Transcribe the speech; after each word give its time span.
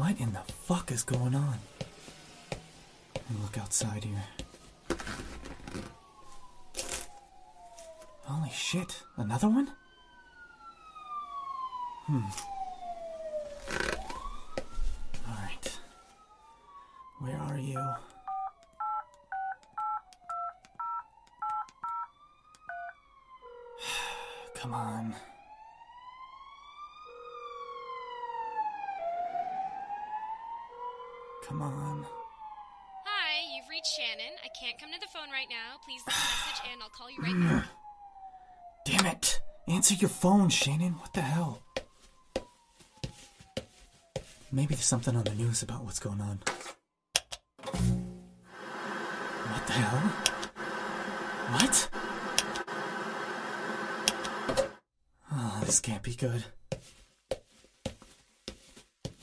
what 0.00 0.18
in 0.18 0.32
the 0.32 0.40
fuck 0.64 0.90
is 0.90 1.02
going 1.02 1.34
on? 1.34 1.58
Let 3.14 3.30
me 3.30 3.36
look 3.42 3.58
outside 3.58 4.02
here. 4.02 4.24
Holy 8.24 8.48
shit, 8.50 9.02
another 9.18 9.48
one? 9.48 9.70
Hmm. 12.06 12.22
Alright. 15.28 15.78
Where 17.18 17.36
are 17.36 17.58
you? 17.58 17.74
Come 24.54 24.72
on. 24.72 25.14
Come 31.50 31.62
on. 31.62 32.06
Hi, 33.06 33.56
you've 33.56 33.68
reached 33.68 33.88
Shannon. 33.96 34.34
I 34.44 34.48
can't 34.62 34.78
come 34.78 34.92
to 34.92 35.00
the 35.00 35.08
phone 35.12 35.32
right 35.32 35.48
now. 35.50 35.78
Please 35.84 36.00
leave 36.06 36.14
a 36.14 36.20
message 36.20 36.62
and 36.70 36.80
I'll 36.80 36.90
call 36.90 37.10
you 37.10 37.18
right 37.20 37.34
back. 37.48 37.66
Damn 38.84 39.06
it! 39.06 39.40
Answer 39.66 39.94
your 39.94 40.10
phone, 40.10 40.48
Shannon. 40.48 40.92
What 40.92 41.12
the 41.12 41.22
hell? 41.22 41.60
Maybe 44.52 44.76
there's 44.76 44.84
something 44.84 45.16
on 45.16 45.24
the 45.24 45.34
news 45.34 45.62
about 45.62 45.82
what's 45.82 45.98
going 45.98 46.20
on. 46.20 46.38
What 49.48 49.66
the 49.66 49.72
hell? 49.72 49.98
What? 51.50 51.90
Oh, 55.32 55.62
this 55.64 55.80
can't 55.80 56.04
be 56.04 56.14
good. 56.14 56.44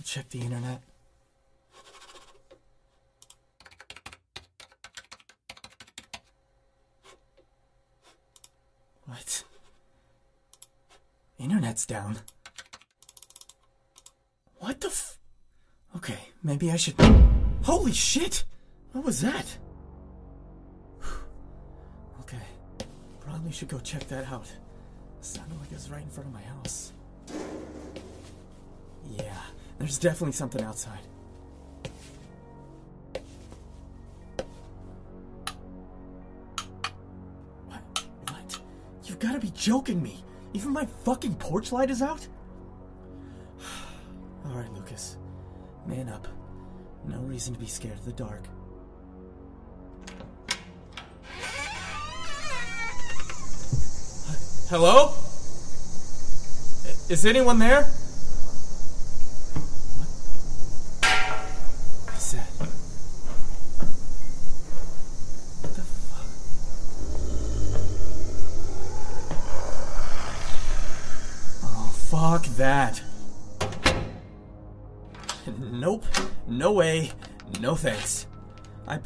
Check 0.03 0.27
the 0.27 0.41
internet. 0.41 0.81
What? 9.07 9.43
Down. 11.85 12.17
What 14.57 14.81
the 14.81 14.87
f? 14.87 15.17
Okay, 15.95 16.17
maybe 16.43 16.71
I 16.71 16.75
should. 16.75 16.95
Holy 17.61 17.93
shit! 17.93 18.45
What 18.93 19.05
was 19.05 19.21
that? 19.21 19.45
okay, 22.21 22.41
probably 23.19 23.51
should 23.51 23.67
go 23.67 23.79
check 23.79 24.07
that 24.07 24.25
out. 24.25 24.51
Sounded 25.21 25.57
like 25.59 25.71
it 25.71 25.75
was 25.75 25.89
right 25.91 26.01
in 26.01 26.09
front 26.09 26.27
of 26.27 26.33
my 26.33 26.41
house. 26.41 26.93
Yeah, 29.11 29.37
there's 29.77 29.99
definitely 29.99 30.33
something 30.33 30.63
outside. 30.63 30.99
What? 37.67 38.03
What? 38.29 38.59
You've 39.03 39.19
got 39.19 39.33
to 39.33 39.39
be 39.39 39.51
joking 39.51 40.01
me. 40.01 40.23
Even 40.57 40.73
my 40.73 40.87
fucking 41.05 41.35
porch 41.35 41.71
light 41.71 41.91
is 41.91 42.01
out? 42.01 42.27
Alright, 44.43 44.73
Lucas. 44.73 45.17
Man 45.85 46.09
up. 46.09 46.27
No 47.05 47.19
reason 47.19 47.53
to 47.53 47.59
be 47.59 47.67
scared 47.67 47.99
of 47.99 48.05
the 48.05 48.11
dark. 48.11 48.41
Hello? 54.67 55.13
Is 57.07 57.23
anyone 57.23 57.59
there? 57.59 57.91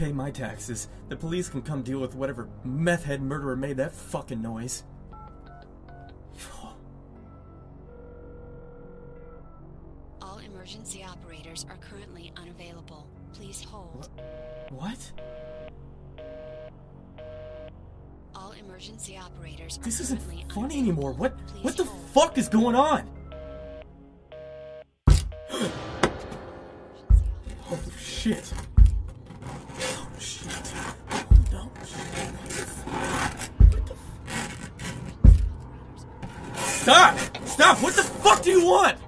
Pay 0.02 0.12
my 0.12 0.32
taxes. 0.32 0.88
The 1.10 1.16
police 1.16 1.48
can 1.48 1.62
come 1.62 1.84
deal 1.84 2.00
with 2.00 2.16
whatever 2.16 2.50
meth 2.64 3.04
head 3.04 3.22
murderer 3.22 3.56
made 3.56 3.78
that 3.78 3.94
fucking 3.94 4.42
noise. 4.42 4.84
All 10.20 10.40
emergency 10.40 11.04
operators 11.04 11.68
are 11.70 11.78
currently 11.78 12.34
unavailable. 12.36 13.08
Please 13.34 13.64
hold. 13.64 14.10
What? 14.70 15.12
All 18.34 18.54
emergency 18.54 19.18
operators 19.18 19.78
This 19.84 20.00
isn't 20.00 20.20
funny 20.52 20.80
anymore. 20.80 21.12
What 21.12 21.38
Please 21.46 21.64
what 21.64 21.78
the 21.78 21.84
hold. 21.84 22.10
fuck 22.10 22.40
is 22.40 22.50
going 22.50 22.76
on? 22.76 23.08
Want? 38.66 39.01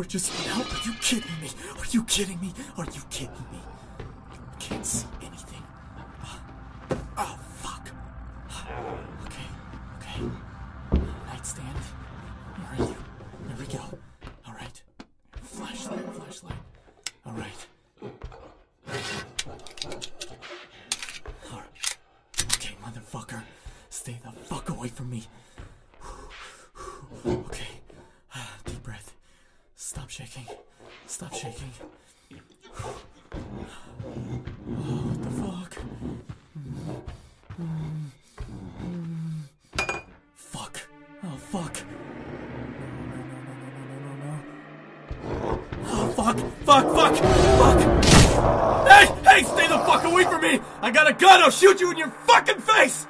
Power 0.00 0.08
just 0.08 0.32
out. 0.48 0.66
Are 0.66 0.86
you 0.86 0.94
kidding 1.00 1.40
me? 1.40 1.50
Are 1.78 1.86
you 1.90 2.04
kidding 2.04 2.40
me? 2.40 2.52
Are 2.76 2.84
you 2.84 3.02
kidding 3.10 3.46
me? 3.52 3.58
Gun. 51.20 51.42
I'll 51.42 51.50
shoot 51.50 51.80
you 51.80 51.90
in 51.92 51.98
your 51.98 52.10
fucking 52.10 52.60
face. 52.60 53.06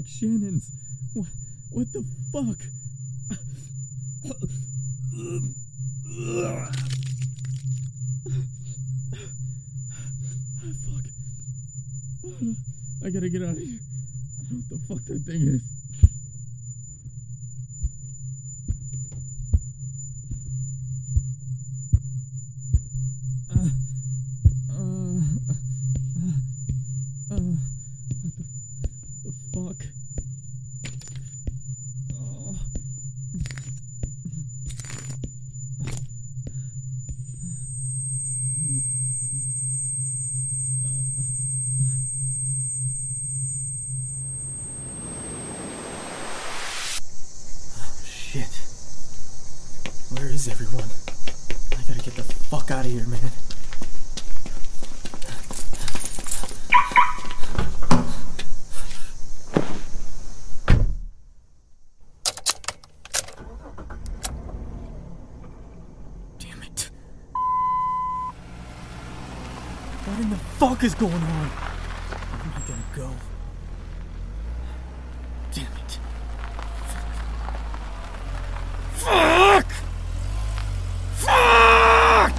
Like 0.00 0.08
Shannon's. 0.08 0.70
What, 1.12 1.26
what 1.72 1.92
the 1.92 2.02
fuck? 2.32 2.56
fuck. 4.22 4.48
I 13.04 13.10
gotta 13.10 13.28
get 13.28 13.42
out 13.42 13.50
of 13.50 13.58
here. 13.58 13.78
I 13.78 14.44
don't 14.48 14.58
know 14.58 14.64
what 14.68 14.70
the 14.70 14.78
fuck 14.88 15.04
that 15.04 15.18
thing 15.20 15.42
is. 15.42 15.62
Uh, 23.50 23.68
uh, 24.72 25.20
uh, 26.16 27.36
uh, 27.36 27.54
what 28.22 28.32
the, 28.36 28.44
the 29.24 29.32
fuck? 29.52 29.80
Oh. 32.14 32.56
Shit. 48.04 48.46
Where 50.16 50.28
is 50.28 50.48
everyone? 50.48 50.84
I 51.72 51.82
gotta 51.86 52.02
get 52.02 52.14
the 52.14 52.22
fuck 52.22 52.70
out 52.70 52.84
of 52.86 52.90
here, 52.92 53.06
man. 53.06 53.30
Damn 66.38 66.62
it. 66.62 66.90
What 70.04 70.20
in 70.20 70.30
the 70.30 70.36
fuck 70.36 70.79
is 70.90 70.94
going 70.96 71.12
on? 71.12 71.20
Where 71.20 72.42
am 72.42 72.52
I 72.56 72.60
gonna 72.66 72.82
go? 72.96 73.14
Damn 75.52 75.66
it. 75.66 75.98
Fuck! 78.94 79.70
Fuck! 81.14 82.32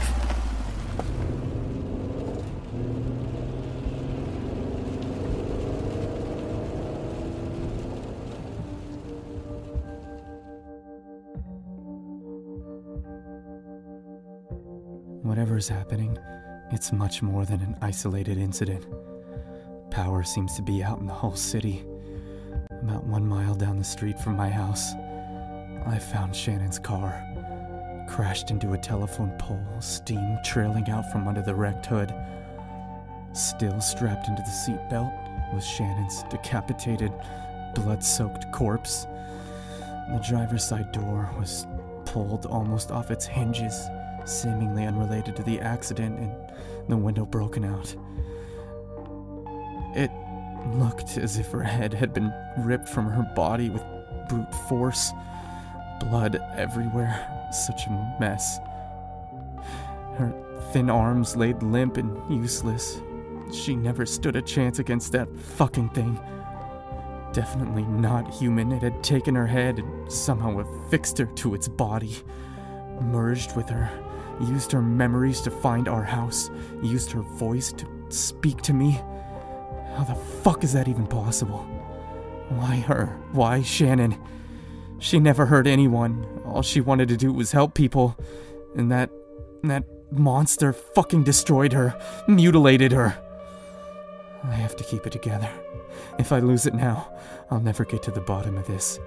Whatever 15.23 15.55
is 15.57 15.69
happening, 15.69 16.10
it's 16.81 16.91
much 16.91 17.21
more 17.21 17.45
than 17.45 17.61
an 17.61 17.77
isolated 17.83 18.39
incident. 18.39 18.87
Power 19.91 20.23
seems 20.23 20.55
to 20.55 20.63
be 20.63 20.81
out 20.81 20.97
in 20.97 21.05
the 21.05 21.13
whole 21.13 21.35
city. 21.35 21.85
About 22.71 23.03
one 23.03 23.23
mile 23.23 23.53
down 23.53 23.77
the 23.77 23.83
street 23.83 24.19
from 24.19 24.35
my 24.35 24.49
house, 24.49 24.93
I 25.85 25.99
found 25.99 26.35
Shannon's 26.35 26.79
car. 26.79 27.23
Crashed 28.09 28.49
into 28.49 28.73
a 28.73 28.79
telephone 28.79 29.29
pole, 29.37 29.63
steam 29.79 30.39
trailing 30.43 30.89
out 30.89 31.11
from 31.11 31.27
under 31.27 31.43
the 31.43 31.53
wrecked 31.53 31.85
hood. 31.85 32.15
Still 33.33 33.79
strapped 33.79 34.27
into 34.27 34.41
the 34.41 34.49
seatbelt 34.49 35.53
was 35.53 35.63
Shannon's 35.63 36.23
decapitated, 36.31 37.13
blood 37.75 38.03
soaked 38.03 38.51
corpse. 38.51 39.05
The 40.09 40.25
driver's 40.27 40.63
side 40.63 40.91
door 40.91 41.29
was 41.37 41.67
pulled 42.05 42.47
almost 42.47 42.89
off 42.89 43.11
its 43.11 43.27
hinges, 43.27 43.87
seemingly 44.25 44.85
unrelated 44.85 45.35
to 45.35 45.43
the 45.43 45.59
accident, 45.59 46.19
and 46.19 46.31
the 46.87 46.97
window 46.97 47.25
broken 47.25 47.63
out. 47.63 47.95
It 49.95 50.11
looked 50.73 51.17
as 51.17 51.37
if 51.37 51.51
her 51.51 51.63
head 51.63 51.93
had 51.93 52.13
been 52.13 52.33
ripped 52.59 52.87
from 52.87 53.05
her 53.07 53.23
body 53.35 53.69
with 53.69 53.83
brute 54.29 54.53
force. 54.69 55.11
Blood 55.99 56.39
everywhere. 56.55 57.27
Such 57.51 57.87
a 57.87 58.17
mess. 58.19 58.59
Her 60.17 60.33
thin 60.71 60.89
arms 60.89 61.35
laid 61.35 61.61
limp 61.61 61.97
and 61.97 62.17
useless. 62.41 63.01
She 63.53 63.75
never 63.75 64.05
stood 64.05 64.35
a 64.35 64.41
chance 64.41 64.79
against 64.79 65.11
that 65.11 65.33
fucking 65.35 65.89
thing. 65.89 66.19
Definitely 67.33 67.83
not 67.83 68.33
human. 68.33 68.71
It 68.71 68.81
had 68.83 69.03
taken 69.03 69.35
her 69.35 69.47
head 69.47 69.79
and 69.79 70.11
somehow 70.11 70.59
affixed 70.59 71.17
her 71.17 71.25
to 71.25 71.55
its 71.55 71.67
body. 71.67 72.17
Merged 73.01 73.55
with 73.55 73.69
her. 73.69 73.89
Used 74.39 74.71
her 74.71 74.81
memories 74.81 75.41
to 75.41 75.51
find 75.51 75.87
our 75.87 76.03
house. 76.03 76.49
Used 76.81 77.11
her 77.11 77.21
voice 77.21 77.71
to 77.73 77.85
speak 78.09 78.61
to 78.61 78.73
me. 78.73 78.91
How 79.95 80.05
the 80.07 80.15
fuck 80.15 80.63
is 80.63 80.73
that 80.73 80.87
even 80.87 81.07
possible? 81.07 81.59
Why 82.49 82.77
her? 82.77 83.17
Why 83.31 83.61
Shannon? 83.61 84.17
She 84.99 85.19
never 85.19 85.45
hurt 85.45 85.67
anyone. 85.67 86.25
All 86.45 86.61
she 86.61 86.81
wanted 86.81 87.07
to 87.09 87.17
do 87.17 87.33
was 87.33 87.51
help 87.51 87.73
people. 87.73 88.17
And 88.75 88.91
that. 88.91 89.09
that 89.63 89.83
monster 90.11 90.73
fucking 90.73 91.23
destroyed 91.23 91.73
her, 91.73 91.97
mutilated 92.27 92.91
her. 92.91 93.17
I 94.43 94.53
have 94.53 94.75
to 94.75 94.83
keep 94.83 95.07
it 95.07 95.11
together. 95.11 95.49
If 96.19 96.31
I 96.31 96.39
lose 96.39 96.65
it 96.65 96.73
now, 96.73 97.13
I'll 97.49 97.61
never 97.61 97.85
get 97.85 98.03
to 98.03 98.11
the 98.11 98.21
bottom 98.21 98.57
of 98.57 98.67
this. 98.67 98.99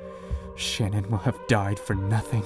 Shannon 0.57 1.11
will 1.11 1.19
have 1.19 1.39
died 1.47 1.79
for 1.79 1.95
nothing. 1.95 2.45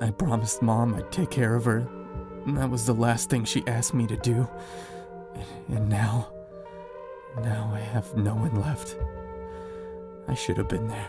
I 0.00 0.10
promised 0.10 0.62
Mom 0.62 0.94
I'd 0.94 1.10
take 1.10 1.30
care 1.30 1.54
of 1.54 1.64
her. 1.64 1.88
That 2.46 2.70
was 2.70 2.86
the 2.86 2.94
last 2.94 3.30
thing 3.30 3.44
she 3.44 3.66
asked 3.66 3.94
me 3.94 4.06
to 4.06 4.16
do. 4.16 4.48
And 5.68 5.88
now. 5.88 6.30
Now 7.42 7.70
I 7.74 7.80
have 7.80 8.16
no 8.16 8.34
one 8.34 8.54
left. 8.60 8.96
I 10.28 10.34
should 10.34 10.56
have 10.56 10.68
been 10.68 10.88
there. 10.88 11.08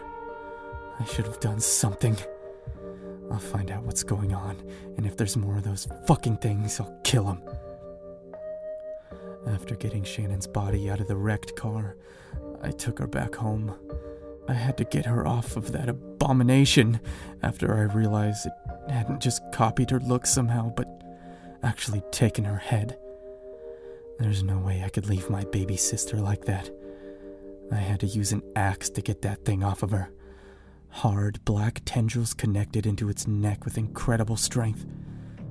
I 1.00 1.06
should 1.06 1.26
have 1.26 1.40
done 1.40 1.60
something. 1.60 2.18
I'll 3.32 3.40
find 3.40 3.72
out 3.72 3.84
what's 3.84 4.04
going 4.04 4.34
on, 4.34 4.56
and 4.98 5.06
if 5.06 5.18
there's 5.18 5.36
more 5.36 5.58
of 5.58 5.64
those 5.64 5.88
fucking 6.06 6.38
things, 6.38 6.80
I'll 6.80 6.98
kill 7.04 7.26
them. 7.26 7.42
After 9.48 9.76
getting 9.76 10.04
Shannon's 10.04 10.48
body 10.48 10.90
out 10.90 11.00
of 11.00 11.08
the 11.08 11.16
wrecked 11.16 11.56
car, 11.56 11.96
I 12.62 12.72
took 12.72 13.00
her 13.00 13.08
back 13.08 13.36
home. 13.36 13.76
I 14.48 14.54
had 14.54 14.78
to 14.78 14.84
get 14.84 15.06
her 15.06 15.28
off 15.28 15.58
of 15.58 15.72
that 15.72 15.90
abomination 15.90 17.00
after 17.42 17.76
I 17.76 17.94
realized 17.94 18.46
it 18.46 18.54
hadn't 18.92 19.22
just 19.22 19.42
copied 19.52 19.90
her 19.90 20.00
look 20.00 20.26
somehow, 20.26 20.72
but 20.76 20.88
actually 21.64 22.04
taken 22.12 22.46
her 22.46 22.58
head. 22.58 22.98
There's 24.20 24.44
no 24.44 24.60
way 24.60 24.84
I 24.84 24.90
could 24.90 25.08
leave 25.08 25.30
my 25.30 25.44
baby 25.46 25.76
sister 25.76 26.18
like 26.18 26.46
that. 26.46 26.70
I 27.72 27.78
had 27.78 28.00
to 28.02 28.08
use 28.08 28.32
an 28.32 28.44
axe 28.56 28.90
to 28.92 29.02
get 29.02 29.24
that 29.24 29.44
thing 29.44 29.64
off 29.64 29.82
of 29.82 29.92
her. 29.92 30.12
Hard, 30.90 31.44
black 31.44 31.82
tendrils 31.84 32.34
connected 32.34 32.86
into 32.86 33.10
its 33.10 33.28
neck 33.28 33.66
with 33.66 33.78
incredible 33.78 34.38
strength. 34.38 34.86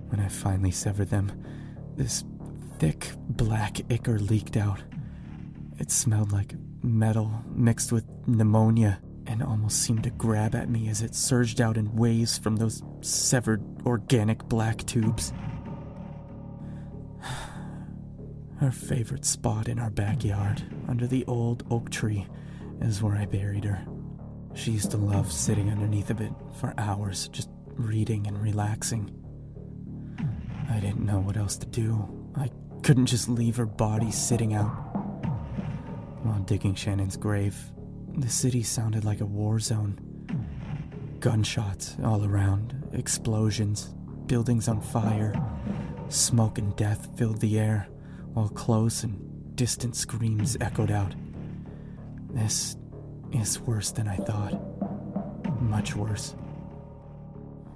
When 0.09 0.21
I 0.21 0.29
finally 0.29 0.71
severed 0.71 1.11
them, 1.11 1.33
this 1.97 2.25
thick, 2.79 3.11
black 3.29 3.81
ichor 3.91 4.19
leaked 4.19 4.57
out. 4.57 4.83
It 5.79 5.91
smelled 5.91 6.33
like 6.33 6.55
metal 6.85 7.43
mixed 7.55 7.91
with 7.91 8.05
ammonia 8.27 9.01
and 9.27 9.43
almost 9.43 9.83
seemed 9.83 10.05
to 10.05 10.11
grab 10.11 10.55
at 10.55 10.69
me 10.69 10.89
as 10.89 11.01
it 11.03 11.15
surged 11.15 11.61
out 11.61 11.77
in 11.77 11.97
waves 11.97 12.37
from 12.39 12.57
those 12.57 12.83
severed 13.01 13.63
organic 13.87 14.45
black 14.45 14.85
tubes. 14.85 15.33
Her 18.61 18.71
favorite 18.71 19.25
spot 19.25 19.69
in 19.69 19.79
our 19.79 19.91
backyard, 19.91 20.63
under 20.87 21.07
the 21.07 21.25
old 21.27 21.65
oak 21.71 21.91
tree, 21.91 22.27
is 22.81 23.03
where 23.03 23.17
I 23.17 23.25
buried 23.25 23.65
her. 23.65 23.85
She 24.55 24.73
used 24.73 24.91
to 24.93 24.97
love 24.97 25.33
sitting 25.33 25.71
underneath 25.71 26.11
of 26.11 26.21
it 26.21 26.33
for 26.61 26.75
hours, 26.79 27.29
just 27.29 27.49
reading 27.75 28.27
and 28.27 28.41
relaxing. 28.41 29.11
I 30.71 30.79
didn't 30.81 31.05
know 31.05 31.19
what 31.19 31.37
else 31.37 31.57
to 31.59 31.67
do. 31.67 32.09
I 32.37 32.51
couldn't 32.83 33.07
just 33.07 33.29
leave 33.29 33.57
her 33.57 33.67
body 33.67 34.11
sitting 34.11 34.55
out. 34.55 34.84
While 36.25 36.39
digging 36.41 36.75
Shannon's 36.75 37.19
grave, 37.19 37.55
the 38.17 38.31
city 38.31 38.63
sounded 38.63 39.05
like 39.05 39.21
a 39.21 39.27
war 39.27 39.61
zone. 39.61 39.99
Gunshots 41.21 41.97
all 42.03 42.25
around, 42.25 42.89
explosions, 42.95 43.95
buildings 44.25 44.67
on 44.67 44.81
fire, 44.81 45.35
smoke 46.09 46.57
and 46.57 46.75
death 46.77 47.11
filled 47.19 47.43
the 47.43 47.59
air, 47.59 47.89
while 48.33 48.49
close 48.49 49.05
and 49.05 49.55
distant 49.55 49.97
screams 49.97 50.57
echoed 50.63 50.91
out. 50.91 51.15
This 52.31 52.77
is 53.33 53.61
worse 53.61 53.91
than 53.91 54.09
I 54.09 54.17
thought. 54.17 54.59
Much 55.61 55.95
worse. 55.95 56.35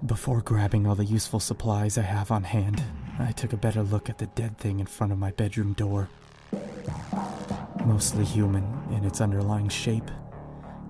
Before 0.07 0.41
grabbing 0.41 0.87
all 0.87 0.95
the 0.95 1.05
useful 1.05 1.41
supplies 1.41 1.99
I 1.99 2.03
have 2.03 2.31
on 2.31 2.45
hand, 2.45 2.83
I 3.19 3.33
took 3.33 3.53
a 3.53 3.59
better 3.59 3.83
look 3.83 4.09
at 4.09 4.17
the 4.17 4.27
dead 4.27 4.57
thing 4.57 4.81
in 4.81 4.87
front 4.87 5.13
of 5.13 5.19
my 5.19 5.33
bedroom 5.33 5.75
door. 5.75 6.09
Mostly 7.87 8.25
human 8.25 8.65
in 8.91 9.05
its 9.05 9.21
underlying 9.21 9.69
shape, 9.69 10.11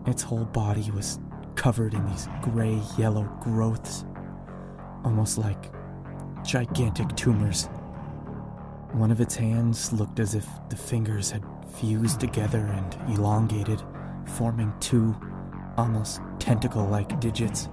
its 0.06 0.22
whole 0.22 0.44
body 0.46 0.90
was 0.90 1.18
covered 1.54 1.94
in 1.94 2.04
these 2.06 2.28
gray 2.42 2.80
yellow 2.96 3.24
growths, 3.40 4.04
almost 5.04 5.38
like 5.38 5.72
gigantic 6.44 7.14
tumors. 7.16 7.66
One 8.92 9.10
of 9.10 9.20
its 9.20 9.36
hands 9.36 9.92
looked 9.92 10.18
as 10.18 10.34
if 10.34 10.46
the 10.70 10.76
fingers 10.76 11.30
had 11.30 11.44
fused 11.76 12.20
together 12.20 12.58
and 12.58 12.96
elongated, 13.16 13.82
forming 14.24 14.72
two 14.80 15.14
almost 15.76 16.20
tentacle 16.38 16.86
like 16.86 17.20
digits. 17.20 17.68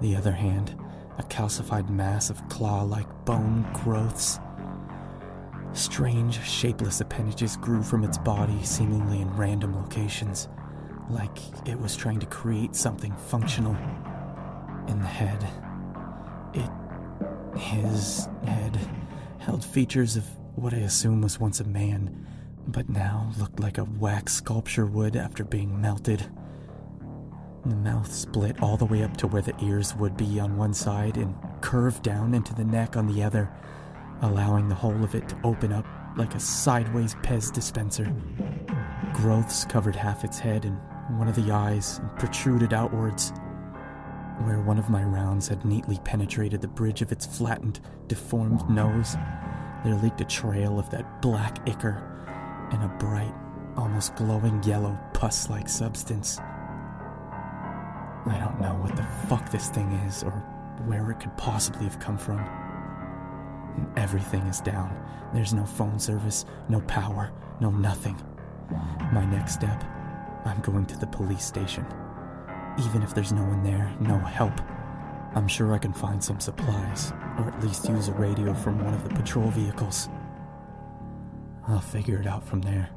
The 0.00 0.16
other 0.16 0.32
hand, 0.32 0.76
a 1.18 1.22
calcified 1.22 1.88
mass 1.88 2.28
of 2.28 2.46
claw 2.48 2.82
like 2.82 3.08
bone 3.24 3.66
growths. 3.72 4.38
Strange, 5.74 6.40
shapeless 6.44 7.00
appendages 7.00 7.56
grew 7.56 7.82
from 7.82 8.04
its 8.04 8.16
body, 8.16 8.62
seemingly 8.62 9.20
in 9.20 9.36
random 9.36 9.74
locations, 9.74 10.48
like 11.10 11.36
it 11.66 11.78
was 11.78 11.96
trying 11.96 12.20
to 12.20 12.26
create 12.26 12.76
something 12.76 13.12
functional. 13.16 13.76
In 14.86 15.00
the 15.00 15.06
head, 15.06 15.48
it. 16.54 16.70
his 17.58 18.28
head 18.46 18.78
held 19.38 19.64
features 19.64 20.16
of 20.16 20.24
what 20.54 20.72
I 20.72 20.78
assume 20.78 21.22
was 21.22 21.40
once 21.40 21.58
a 21.58 21.64
man, 21.64 22.24
but 22.68 22.88
now 22.88 23.32
looked 23.36 23.58
like 23.58 23.78
a 23.78 23.84
wax 23.84 24.34
sculpture 24.34 24.86
would 24.86 25.16
after 25.16 25.42
being 25.42 25.80
melted. 25.80 26.24
The 27.66 27.74
mouth 27.74 28.12
split 28.12 28.62
all 28.62 28.76
the 28.76 28.84
way 28.84 29.02
up 29.02 29.16
to 29.16 29.26
where 29.26 29.42
the 29.42 29.54
ears 29.60 29.96
would 29.96 30.16
be 30.16 30.38
on 30.38 30.56
one 30.56 30.74
side 30.74 31.16
and 31.16 31.34
curved 31.62 32.04
down 32.04 32.32
into 32.32 32.54
the 32.54 32.64
neck 32.64 32.96
on 32.96 33.12
the 33.12 33.24
other, 33.24 33.50
allowing 34.22 34.68
the 34.68 34.74
whole 34.74 35.02
of 35.04 35.14
it 35.14 35.28
to 35.28 35.38
open 35.44 35.72
up 35.72 35.86
like 36.16 36.34
a 36.34 36.40
sideways 36.40 37.14
Pez 37.16 37.52
dispenser. 37.52 38.12
Growths 39.12 39.64
covered 39.64 39.96
half 39.96 40.24
its 40.24 40.38
head 40.38 40.64
and 40.64 40.78
one 41.18 41.28
of 41.28 41.36
the 41.36 41.50
eyes 41.52 41.98
and 41.98 42.18
protruded 42.18 42.72
outwards. 42.72 43.32
Where 44.42 44.60
one 44.60 44.78
of 44.78 44.90
my 44.90 45.02
rounds 45.02 45.48
had 45.48 45.64
neatly 45.64 45.98
penetrated 46.04 46.60
the 46.60 46.68
bridge 46.68 47.02
of 47.02 47.12
its 47.12 47.26
flattened, 47.26 47.80
deformed 48.08 48.68
nose, 48.68 49.16
there 49.84 49.94
leaked 49.94 50.20
a 50.20 50.24
trail 50.24 50.78
of 50.78 50.90
that 50.90 51.20
black 51.22 51.68
ichor 51.68 52.02
and 52.72 52.82
a 52.82 52.88
bright, 52.98 53.34
almost 53.76 54.16
glowing 54.16 54.62
yellow 54.62 54.98
pus 55.12 55.50
like 55.50 55.68
substance. 55.68 56.38
I 58.26 58.38
don't 58.38 58.60
know 58.60 58.74
what 58.76 58.96
the 58.96 59.06
fuck 59.28 59.50
this 59.50 59.68
thing 59.68 59.92
is 60.06 60.22
or 60.22 60.32
where 60.86 61.10
it 61.10 61.20
could 61.20 61.36
possibly 61.36 61.84
have 61.84 62.00
come 62.00 62.16
from. 62.16 62.63
Everything 63.96 64.42
is 64.42 64.60
down. 64.60 64.94
There's 65.32 65.54
no 65.54 65.64
phone 65.64 65.98
service, 65.98 66.44
no 66.68 66.80
power, 66.82 67.32
no 67.60 67.70
nothing. 67.70 68.16
My 69.12 69.24
next 69.24 69.54
step, 69.54 69.82
I'm 70.44 70.60
going 70.60 70.86
to 70.86 70.98
the 70.98 71.06
police 71.06 71.44
station. 71.44 71.86
Even 72.78 73.02
if 73.02 73.14
there's 73.14 73.32
no 73.32 73.42
one 73.42 73.62
there, 73.62 73.94
no 74.00 74.18
help, 74.18 74.60
I'm 75.34 75.48
sure 75.48 75.72
I 75.74 75.78
can 75.78 75.92
find 75.92 76.22
some 76.22 76.40
supplies, 76.40 77.12
or 77.38 77.48
at 77.48 77.62
least 77.62 77.88
use 77.88 78.08
a 78.08 78.12
radio 78.12 78.54
from 78.54 78.82
one 78.84 78.94
of 78.94 79.02
the 79.02 79.14
patrol 79.14 79.50
vehicles. 79.50 80.08
I'll 81.66 81.80
figure 81.80 82.20
it 82.20 82.26
out 82.26 82.46
from 82.46 82.60
there. 82.60 82.90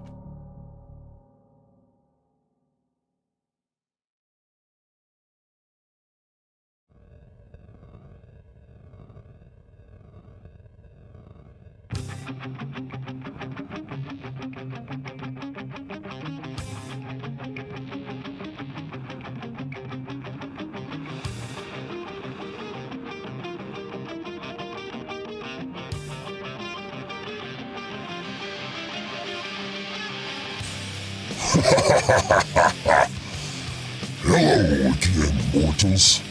Hello 33.17 34.91
again, 34.91 35.33
mortals. 35.55 36.21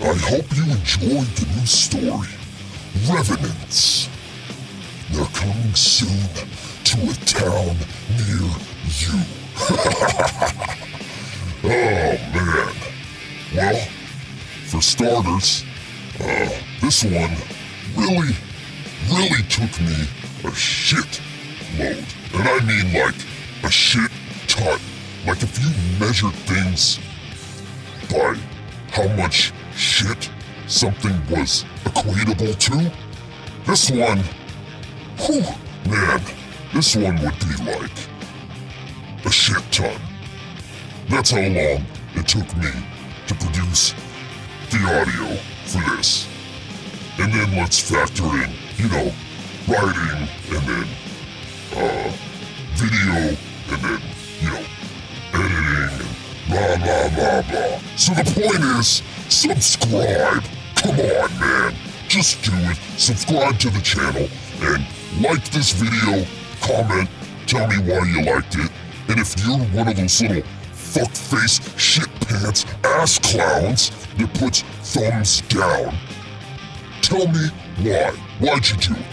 I 0.00 0.14
hope 0.14 0.56
you 0.56 0.64
enjoyed 0.72 1.26
the 1.36 1.46
new 1.54 1.66
story, 1.66 2.28
Revenants. 3.10 4.08
They're 5.10 5.26
coming 5.26 5.74
soon 5.74 6.30
to 6.84 6.96
a 7.10 7.14
town 7.26 7.76
near 8.16 8.48
you. 8.88 9.20
oh 11.64 12.16
man. 12.32 12.72
Well, 13.54 13.88
for 14.68 14.80
starters, 14.80 15.62
uh, 16.20 16.48
this 16.80 17.04
one 17.04 17.36
really, 17.94 18.34
really 19.10 19.42
took 19.50 19.78
me 19.82 20.08
a 20.42 20.54
shit 20.54 21.20
load. 21.78 22.04
And 22.32 22.48
I 22.48 22.60
mean 22.64 22.92
like 22.94 23.35
a 23.66 23.70
shit 23.70 24.12
ton. 24.46 24.78
Like 25.26 25.42
if 25.42 25.58
you 25.58 25.68
measure 25.98 26.30
things 26.46 27.00
by 28.08 28.38
how 28.92 29.08
much 29.16 29.52
shit 29.74 30.30
something 30.68 31.16
was 31.28 31.64
equatable 31.84 32.56
to, 32.56 32.92
this 33.66 33.90
one, 33.90 34.20
whew, 35.18 35.42
man, 35.90 36.20
this 36.72 36.94
one 36.94 37.20
would 37.22 37.38
be 37.40 37.56
like 37.68 37.90
a 39.24 39.32
shit 39.32 39.64
ton. 39.72 40.00
That's 41.08 41.30
how 41.30 41.40
long 41.40 41.84
it 42.14 42.28
took 42.28 42.56
me 42.58 42.70
to 43.26 43.34
produce 43.34 43.94
the 44.70 44.78
audio 45.00 45.36
for 45.64 45.96
this. 45.96 46.28
And 47.18 47.32
then 47.32 47.56
let's 47.56 47.80
factor 47.80 48.22
in, 48.22 48.50
you 48.76 48.88
know, 48.90 49.12
writing 49.66 50.28
and 50.54 50.62
then 50.68 50.86
uh, 51.74 52.12
video 52.76 53.36
blah, 56.78 57.08
blah, 57.08 57.08
blah, 57.10 57.42
blah. 57.50 57.78
So 57.96 58.12
the 58.14 58.24
point 58.24 58.64
is, 58.78 59.02
subscribe. 59.28 60.42
Come 60.76 61.00
on, 61.00 61.40
man. 61.40 61.74
Just 62.08 62.42
do 62.44 62.52
it. 62.54 62.76
Subscribe 62.98 63.58
to 63.58 63.70
the 63.70 63.80
channel 63.80 64.28
and 64.62 64.86
like 65.20 65.48
this 65.50 65.72
video, 65.72 66.26
comment, 66.60 67.08
tell 67.46 67.66
me 67.68 67.76
why 67.78 68.04
you 68.06 68.22
liked 68.22 68.54
it, 68.56 68.70
and 69.08 69.18
if 69.18 69.34
you're 69.44 69.58
one 69.58 69.88
of 69.88 69.96
those 69.96 70.20
little 70.20 70.42
fuckface, 70.72 71.78
shit 71.78 72.08
pants, 72.20 72.64
ass 72.84 73.18
clowns 73.18 73.90
that 74.16 74.32
puts 74.34 74.62
thumbs 74.62 75.40
down, 75.42 75.94
tell 77.02 77.26
me 77.28 77.48
why. 77.82 78.10
Why'd 78.40 78.68
you 78.68 78.76
do 78.76 78.92
it? 78.94 79.06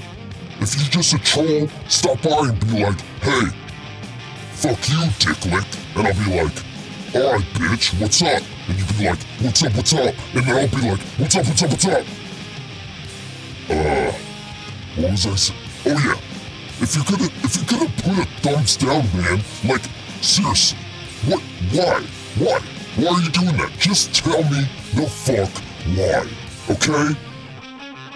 If 0.60 0.76
you're 0.76 0.90
just 0.90 1.14
a 1.14 1.20
troll, 1.20 1.68
stop 1.88 2.22
by 2.22 2.50
and 2.50 2.60
be 2.60 2.84
like, 2.84 3.00
hey, 3.22 3.48
fuck 4.54 4.90
you, 4.90 5.04
dicklick. 5.20 5.98
And 5.98 6.08
I'll 6.08 6.14
be 6.26 6.44
like, 6.44 6.64
alright, 7.16 7.42
bitch, 7.54 8.00
what's 8.02 8.22
up? 8.22 8.42
And 8.68 8.80
you'd 8.80 8.98
be 8.98 9.06
like, 9.06 9.22
what's 9.42 9.64
up, 9.64 9.76
what's 9.76 9.94
up? 9.94 10.16
And 10.34 10.46
then 10.46 10.56
I'll 10.58 10.68
be 10.68 10.90
like, 10.90 11.00
what's 11.18 11.36
up, 11.36 11.46
what's 11.46 11.64
up, 11.64 11.70
what's 11.70 11.86
up? 11.86 12.06
Uh, 13.70 14.12
what 14.96 15.12
was 15.12 15.26
I 15.26 15.36
saying? 15.36 15.60
Oh 15.86 15.90
yeah, 15.90 16.20
if 16.82 16.96
you're 16.96 17.06
gonna, 17.06 17.30
if 17.44 17.56
you're 17.56 17.80
gonna 17.80 17.92
put 17.98 18.18
a 18.18 18.42
thumbs 18.42 18.78
down, 18.78 19.04
man, 19.16 19.42
like, 19.66 19.84
seriously, 20.22 20.78
what, 21.28 21.42
why, 21.72 22.02
why? 22.40 22.60
Why 22.96 23.16
are 23.16 23.22
you 23.22 23.30
doing 23.30 23.58
that? 23.58 23.72
Just 23.80 24.16
tell 24.16 24.44
me 24.44 24.68
the 24.96 25.08
fuck 25.08 25.50
why, 25.96 26.28
okay? 26.70 27.16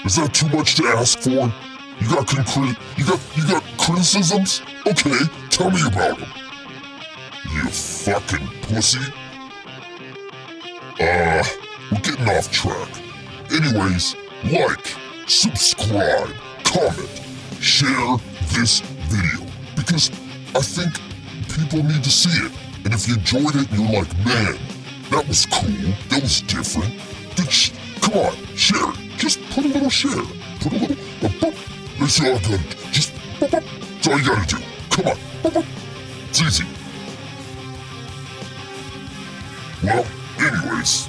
Is 0.05 0.15
that 0.15 0.33
too 0.33 0.47
much 0.49 0.75
to 0.75 0.85
ask 0.85 1.19
for? 1.19 1.51
You 1.99 2.09
got 2.09 2.27
concrete, 2.27 2.77
you 2.95 3.05
got, 3.05 3.19
you 3.35 3.47
got 3.47 3.63
criticisms? 3.77 4.61
Okay, 4.85 5.17
tell 5.49 5.69
me 5.69 5.81
about 5.85 6.19
them. 6.19 6.46
You 7.53 7.69
fucking 7.69 8.47
pussy. 8.63 8.99
Uh, 10.99 11.43
we're 11.91 11.99
getting 12.01 12.29
off 12.29 12.51
track. 12.51 12.89
Anyways, 13.51 14.15
like, 14.51 14.93
subscribe, 15.27 16.29
comment, 16.63 17.21
share 17.59 18.17
this 18.53 18.81
video. 18.81 19.45
Because 19.75 20.11
I 20.55 20.61
think 20.61 20.99
people 21.55 21.83
need 21.83 22.03
to 22.03 22.09
see 22.09 22.45
it. 22.45 22.51
And 22.83 22.93
if 22.93 23.07
you 23.07 23.15
enjoyed 23.15 23.55
it 23.55 23.69
and 23.71 23.79
you're 23.79 24.01
like, 24.01 24.13
man, 24.25 24.57
that 25.11 25.27
was 25.27 25.45
cool, 25.45 25.93
that 26.09 26.21
was 26.21 26.41
different, 26.41 26.93
then 27.35 27.47
come 28.01 28.25
on, 28.25 28.35
share 28.55 28.89
it. 28.89 29.17
Just 29.17 29.41
put 29.49 29.65
a 29.65 29.67
little 29.67 29.89
share. 29.89 30.23
Put 30.59 30.73
a 30.73 30.75
little, 30.75 30.95
a 30.95 31.29
boop. 31.29 31.99
That's 31.99 32.19
all 32.19 32.27
I 32.27 32.39
gotta 32.39 32.57
do. 32.57 32.91
Just, 32.91 33.13
boop, 33.39 33.49
boop. 33.49 33.63
That's 33.95 34.07
all 34.07 34.19
you 34.19 34.25
gotta 34.25 34.55
do. 34.55 34.63
Come 34.91 35.07
on. 35.07 35.17
Boop, 35.43 35.51
boop. 35.51 35.65
It's 36.29 36.41
easy. 36.41 36.76
Well, 39.83 40.05
anyways, 40.39 41.07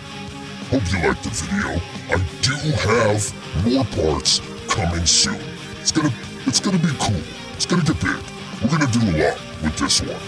hope 0.69 0.83
you 0.93 1.09
liked 1.09 1.25
the 1.25 1.31
video. 1.31 1.81
I 2.11 2.19
do 2.43 2.55
have 2.85 3.65
more 3.65 3.85
parts 3.97 4.43
coming 4.69 5.07
soon. 5.07 5.41
It's 5.81 5.91
gonna 5.91 6.13
it's 6.47 6.61
gonna 6.61 6.79
be 6.79 6.93
cool. 7.01 7.23
It's 7.55 7.65
gonna 7.65 7.83
get 7.83 7.99
big. 7.99 8.21
We're 8.63 8.69
gonna 8.69 8.93
do 8.93 9.01
a 9.01 9.13
lot 9.25 9.41
with 9.63 9.79
this 9.79 10.03
one. 10.03 10.21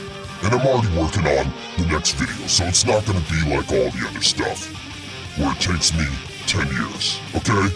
And 0.42 0.54
I'm 0.54 0.66
already 0.66 0.88
working 0.98 1.26
on 1.26 1.52
the 1.76 1.86
next 1.92 2.12
video, 2.12 2.46
so 2.46 2.64
it's 2.64 2.86
not 2.86 3.04
gonna 3.04 3.20
be 3.30 3.54
like 3.54 3.70
all 3.72 3.90
the 3.90 4.08
other 4.08 4.22
stuff. 4.22 4.72
Where 5.36 5.52
it 5.52 5.60
takes 5.60 5.92
me 5.92 6.06
10 6.46 6.66
years. 6.68 7.20
Okay? 7.34 7.68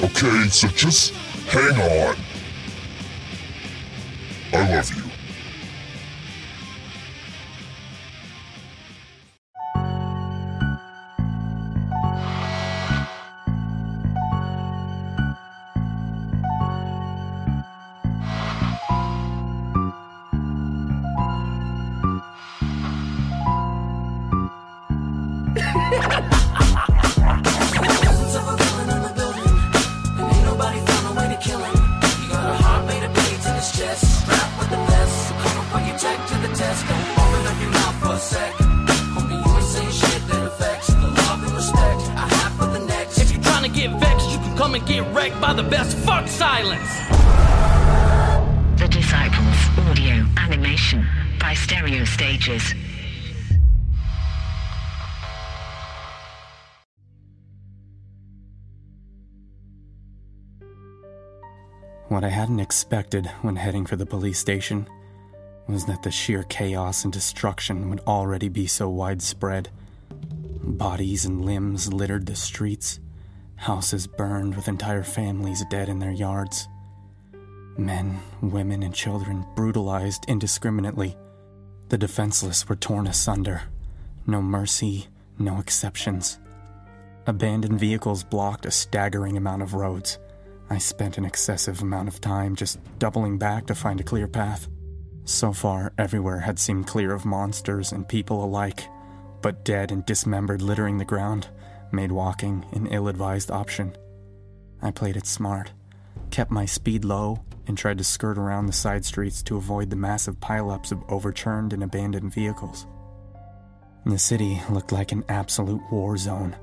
Okay, 0.00 0.48
so 0.48 0.68
just 0.68 1.12
hang 1.48 1.74
on. 1.80 2.16
I 4.52 4.76
love 4.76 4.94
you. 4.94 5.03
Expected 62.84 63.26
when 63.40 63.56
heading 63.56 63.86
for 63.86 63.96
the 63.96 64.04
police 64.04 64.38
station 64.38 64.86
was 65.66 65.86
that 65.86 66.02
the 66.02 66.10
sheer 66.10 66.42
chaos 66.42 67.02
and 67.02 67.14
destruction 67.14 67.88
would 67.88 68.00
already 68.00 68.50
be 68.50 68.66
so 68.66 68.90
widespread. 68.90 69.70
Bodies 70.62 71.24
and 71.24 71.46
limbs 71.46 71.90
littered 71.90 72.26
the 72.26 72.36
streets, 72.36 73.00
houses 73.56 74.06
burned 74.06 74.54
with 74.54 74.68
entire 74.68 75.02
families 75.02 75.64
dead 75.70 75.88
in 75.88 75.98
their 75.98 76.10
yards. 76.10 76.68
Men, 77.78 78.20
women, 78.42 78.82
and 78.82 78.94
children 78.94 79.46
brutalized 79.56 80.26
indiscriminately. 80.28 81.16
The 81.88 81.96
defenseless 81.96 82.68
were 82.68 82.76
torn 82.76 83.06
asunder. 83.06 83.62
No 84.26 84.42
mercy, 84.42 85.06
no 85.38 85.58
exceptions. 85.58 86.38
Abandoned 87.26 87.80
vehicles 87.80 88.24
blocked 88.24 88.66
a 88.66 88.70
staggering 88.70 89.38
amount 89.38 89.62
of 89.62 89.72
roads. 89.72 90.18
I 90.70 90.78
spent 90.78 91.18
an 91.18 91.24
excessive 91.24 91.82
amount 91.82 92.08
of 92.08 92.20
time 92.20 92.56
just 92.56 92.78
doubling 92.98 93.38
back 93.38 93.66
to 93.66 93.74
find 93.74 94.00
a 94.00 94.04
clear 94.04 94.26
path. 94.26 94.68
So 95.24 95.52
far, 95.52 95.92
everywhere 95.98 96.40
had 96.40 96.58
seemed 96.58 96.86
clear 96.86 97.12
of 97.12 97.24
monsters 97.24 97.92
and 97.92 98.08
people 98.08 98.44
alike, 98.44 98.84
but 99.42 99.64
dead 99.64 99.90
and 99.92 100.04
dismembered 100.04 100.62
littering 100.62 100.98
the 100.98 101.04
ground 101.04 101.48
made 101.92 102.12
walking 102.12 102.64
an 102.72 102.86
ill 102.88 103.08
advised 103.08 103.50
option. 103.50 103.96
I 104.82 104.90
played 104.90 105.16
it 105.16 105.26
smart, 105.26 105.72
kept 106.30 106.50
my 106.50 106.66
speed 106.66 107.04
low, 107.04 107.42
and 107.66 107.78
tried 107.78 107.98
to 107.98 108.04
skirt 108.04 108.36
around 108.36 108.66
the 108.66 108.72
side 108.72 109.04
streets 109.04 109.42
to 109.44 109.56
avoid 109.56 109.90
the 109.90 109.96
massive 109.96 110.40
pileups 110.40 110.92
of 110.92 111.02
overturned 111.08 111.72
and 111.72 111.82
abandoned 111.82 112.32
vehicles. 112.34 112.86
The 114.04 114.18
city 114.18 114.60
looked 114.68 114.92
like 114.92 115.12
an 115.12 115.24
absolute 115.30 115.80
war 115.90 116.18
zone. 116.18 116.56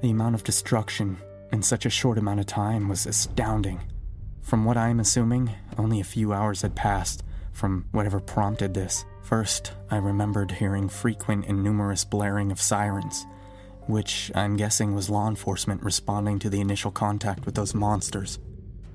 The 0.00 0.10
amount 0.10 0.34
of 0.34 0.44
destruction 0.44 1.18
in 1.52 1.62
such 1.62 1.86
a 1.86 1.90
short 1.90 2.18
amount 2.18 2.40
of 2.40 2.46
time 2.46 2.88
was 2.88 3.06
astounding. 3.06 3.80
From 4.42 4.64
what 4.64 4.76
I'm 4.76 5.00
assuming, 5.00 5.50
only 5.78 6.00
a 6.00 6.04
few 6.04 6.32
hours 6.32 6.62
had 6.62 6.74
passed 6.74 7.24
from 7.52 7.86
whatever 7.90 8.20
prompted 8.20 8.74
this. 8.74 9.04
First, 9.22 9.72
I 9.90 9.96
remembered 9.96 10.52
hearing 10.52 10.88
frequent 10.88 11.46
and 11.46 11.64
numerous 11.64 12.04
blaring 12.04 12.52
of 12.52 12.60
sirens, 12.60 13.26
which 13.86 14.30
I'm 14.34 14.56
guessing 14.56 14.94
was 14.94 15.10
law 15.10 15.28
enforcement 15.28 15.82
responding 15.82 16.38
to 16.40 16.50
the 16.50 16.60
initial 16.60 16.90
contact 16.90 17.46
with 17.46 17.54
those 17.54 17.74
monsters. 17.74 18.38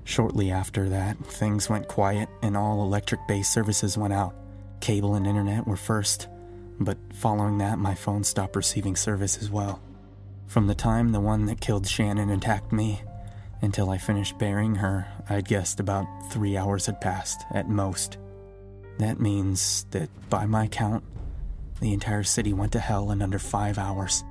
Shortly 0.04 0.50
after 0.50 0.88
that, 0.88 1.18
things 1.26 1.68
went 1.68 1.88
quiet 1.88 2.28
and 2.40 2.56
all 2.56 2.82
electric 2.82 3.26
based 3.26 3.52
services 3.52 3.98
went 3.98 4.12
out. 4.12 4.34
Cable 4.80 5.14
and 5.16 5.26
internet 5.26 5.66
were 5.66 5.76
first, 5.76 6.28
but 6.80 6.98
following 7.12 7.58
that, 7.58 7.78
my 7.78 7.94
phone 7.94 8.24
stopped 8.24 8.56
receiving 8.56 8.96
service 8.96 9.38
as 9.38 9.50
well. 9.50 9.80
From 10.52 10.66
the 10.66 10.74
time 10.74 11.12
the 11.12 11.20
one 11.20 11.46
that 11.46 11.62
killed 11.62 11.88
Shannon 11.88 12.28
attacked 12.28 12.72
me 12.72 13.00
until 13.62 13.88
I 13.88 13.96
finished 13.96 14.36
burying 14.36 14.74
her, 14.74 15.06
I'd 15.30 15.48
guessed 15.48 15.80
about 15.80 16.04
three 16.30 16.58
hours 16.58 16.84
had 16.84 17.00
passed, 17.00 17.46
at 17.54 17.70
most. 17.70 18.18
That 18.98 19.18
means 19.18 19.86
that, 19.92 20.10
by 20.28 20.44
my 20.44 20.66
count, 20.66 21.04
the 21.80 21.94
entire 21.94 22.22
city 22.22 22.52
went 22.52 22.72
to 22.72 22.80
hell 22.80 23.12
in 23.12 23.22
under 23.22 23.38
five 23.38 23.78
hours. 23.78 24.24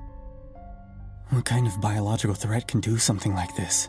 What 1.30 1.44
kind 1.44 1.66
of 1.66 1.80
biological 1.80 2.36
threat 2.36 2.68
can 2.68 2.78
do 2.78 2.98
something 2.98 3.34
like 3.34 3.56
this? 3.56 3.88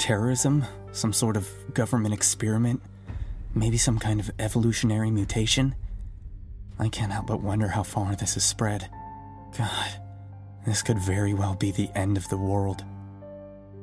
Terrorism? 0.00 0.64
Some 0.92 1.12
sort 1.12 1.36
of 1.36 1.46
government 1.74 2.14
experiment? 2.14 2.80
Maybe 3.54 3.76
some 3.76 3.98
kind 3.98 4.18
of 4.18 4.30
evolutionary 4.38 5.10
mutation? 5.10 5.74
I 6.78 6.88
can't 6.88 7.12
help 7.12 7.26
but 7.26 7.42
wonder 7.42 7.68
how 7.68 7.82
far 7.82 8.16
this 8.16 8.32
has 8.32 8.44
spread. 8.44 8.88
God, 9.58 10.00
this 10.66 10.82
could 10.82 10.98
very 10.98 11.34
well 11.34 11.54
be 11.54 11.70
the 11.70 11.90
end 11.94 12.16
of 12.16 12.28
the 12.28 12.36
world. 12.36 12.84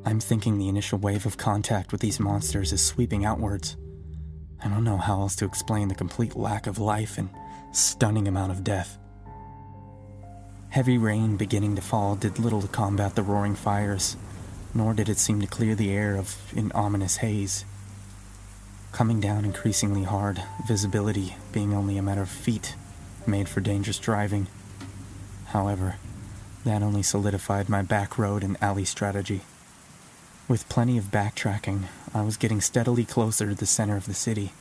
I'm 0.05 0.19
thinking 0.19 0.57
the 0.57 0.67
initial 0.69 0.97
wave 0.97 1.25
of 1.25 1.37
contact 1.37 1.91
with 1.91 2.01
these 2.01 2.19
monsters 2.19 2.73
is 2.73 2.83
sweeping 2.83 3.23
outwards. 3.23 3.77
I 4.63 4.67
don't 4.67 4.83
know 4.83 4.97
how 4.97 5.21
else 5.21 5.35
to 5.37 5.45
explain 5.45 5.87
the 5.87 5.95
complete 5.95 6.35
lack 6.35 6.67
of 6.67 6.79
life 6.79 7.17
and 7.17 7.29
stunning 7.71 8.27
amount 8.27 8.51
of 8.51 8.63
death. 8.63 8.97
Heavy 10.69 10.97
rain 10.97 11.37
beginning 11.37 11.75
to 11.75 11.81
fall 11.81 12.15
did 12.15 12.39
little 12.39 12.61
to 12.61 12.67
combat 12.67 13.15
the 13.15 13.23
roaring 13.23 13.55
fires, 13.55 14.15
nor 14.73 14.93
did 14.93 15.09
it 15.09 15.17
seem 15.17 15.41
to 15.41 15.47
clear 15.47 15.75
the 15.75 15.91
air 15.91 16.15
of 16.15 16.35
an 16.55 16.71
ominous 16.73 17.17
haze. 17.17 17.65
coming 18.91 19.19
down 19.21 19.45
increasingly 19.45 20.03
hard, 20.03 20.41
visibility 20.67 21.35
being 21.51 21.73
only 21.73 21.97
a 21.97 22.01
matter 22.01 22.21
of 22.21 22.29
feet, 22.29 22.75
made 23.25 23.47
for 23.47 23.61
dangerous 23.61 23.99
driving. 23.99 24.47
However, 25.47 25.95
that 26.65 26.83
only 26.83 27.03
solidified 27.03 27.69
my 27.69 27.81
back 27.81 28.17
road 28.17 28.43
and 28.43 28.61
alley 28.61 28.85
strategy. 28.85 29.41
With 30.47 30.69
plenty 30.69 30.97
of 30.97 31.05
backtracking, 31.05 31.83
I 32.13 32.21
was 32.23 32.37
getting 32.37 32.61
steadily 32.61 33.05
closer 33.05 33.49
to 33.49 33.55
the 33.55 33.65
center 33.65 33.95
of 33.95 34.05
the 34.05 34.13
city. 34.13 34.51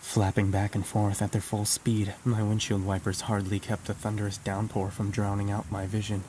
Flapping 0.00 0.50
back 0.50 0.74
and 0.74 0.86
forth 0.86 1.20
at 1.20 1.32
their 1.32 1.40
full 1.40 1.64
speed, 1.64 2.14
my 2.24 2.42
windshield 2.42 2.84
wipers 2.84 3.22
hardly 3.22 3.58
kept 3.58 3.86
the 3.86 3.94
thunderous 3.94 4.38
downpour 4.38 4.90
from 4.90 5.10
drowning 5.10 5.50
out 5.50 5.70
my 5.70 5.86
vision. 5.86 6.22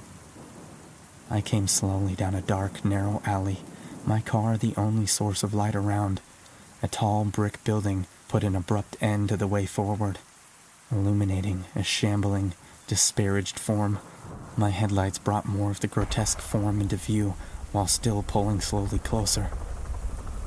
I 1.29 1.41
came 1.41 1.67
slowly 1.67 2.15
down 2.15 2.33
a 2.33 2.41
dark, 2.41 2.85
narrow 2.85 3.21
alley, 3.25 3.59
my 4.05 4.21
car 4.21 4.57
the 4.57 4.73
only 4.77 5.05
source 5.05 5.43
of 5.43 5.53
light 5.53 5.75
around. 5.75 6.21
A 6.81 6.87
tall 6.87 7.25
brick 7.25 7.63
building 7.63 8.07
put 8.29 8.43
an 8.43 8.55
abrupt 8.55 8.95
end 9.01 9.29
to 9.29 9.37
the 9.37 9.47
way 9.47 9.65
forward, 9.65 10.19
illuminating 10.91 11.65
a 11.75 11.83
shambling, 11.83 12.53
disparaged 12.87 13.59
form. 13.59 13.99
My 14.55 14.69
headlights 14.71 15.19
brought 15.19 15.45
more 15.45 15.69
of 15.69 15.81
the 15.81 15.87
grotesque 15.87 16.39
form 16.39 16.81
into 16.81 16.95
view 16.95 17.35
while 17.71 17.87
still 17.87 18.23
pulling 18.23 18.61
slowly 18.61 18.99
closer. 18.99 19.49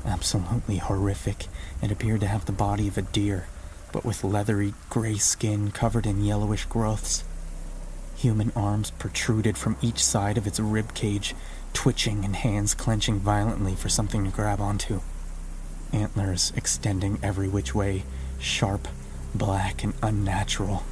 Absolutely 0.05 0.77
horrific, 0.77 1.45
it 1.81 1.91
appeared 1.91 2.21
to 2.21 2.27
have 2.27 2.45
the 2.45 2.51
body 2.51 2.87
of 2.87 2.97
a 2.97 3.03
deer, 3.03 3.47
but 3.91 4.03
with 4.03 4.23
leathery 4.23 4.73
gray 4.89 5.17
skin 5.17 5.71
covered 5.71 6.07
in 6.07 6.23
yellowish 6.23 6.65
growths. 6.65 7.23
Human 8.17 8.51
arms 8.55 8.91
protruded 8.91 9.57
from 9.57 9.77
each 9.81 10.03
side 10.03 10.37
of 10.37 10.47
its 10.47 10.59
rib 10.59 10.93
cage, 10.93 11.35
twitching 11.73 12.25
and 12.25 12.35
hands 12.35 12.73
clenching 12.73 13.19
violently 13.19 13.75
for 13.75 13.89
something 13.89 14.25
to 14.25 14.31
grab 14.31 14.59
onto. 14.59 15.01
Antlers 15.93 16.51
extending 16.55 17.19
every 17.21 17.47
which 17.47 17.75
way, 17.75 18.03
sharp, 18.39 18.87
black, 19.35 19.83
and 19.83 19.93
unnatural. 20.01 20.83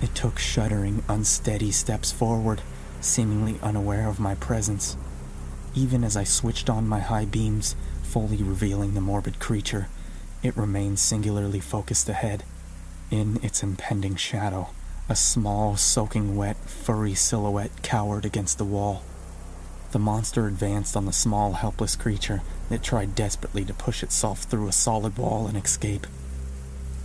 It 0.00 0.14
took 0.14 0.38
shuddering, 0.38 1.02
unsteady 1.08 1.72
steps 1.72 2.12
forward, 2.12 2.62
seemingly 3.00 3.58
unaware 3.62 4.08
of 4.08 4.20
my 4.20 4.34
presence. 4.36 4.96
Even 5.74 6.04
as 6.04 6.16
I 6.16 6.24
switched 6.24 6.70
on 6.70 6.88
my 6.88 7.00
high 7.00 7.24
beams, 7.24 7.74
fully 8.02 8.42
revealing 8.42 8.94
the 8.94 9.00
morbid 9.00 9.38
creature, 9.38 9.88
it 10.42 10.56
remained 10.56 10.98
singularly 10.98 11.60
focused 11.60 12.08
ahead. 12.08 12.44
In 13.10 13.40
its 13.42 13.62
impending 13.62 14.16
shadow, 14.16 14.68
a 15.08 15.16
small, 15.16 15.76
soaking 15.76 16.36
wet, 16.36 16.56
furry 16.56 17.14
silhouette 17.14 17.82
cowered 17.82 18.24
against 18.24 18.58
the 18.58 18.64
wall. 18.64 19.02
The 19.90 19.98
monster 19.98 20.46
advanced 20.46 20.96
on 20.96 21.06
the 21.06 21.12
small, 21.12 21.54
helpless 21.54 21.96
creature 21.96 22.42
that 22.68 22.82
tried 22.82 23.14
desperately 23.14 23.64
to 23.64 23.74
push 23.74 24.02
itself 24.02 24.42
through 24.42 24.68
a 24.68 24.72
solid 24.72 25.16
wall 25.16 25.46
and 25.46 25.56
escape. 25.56 26.06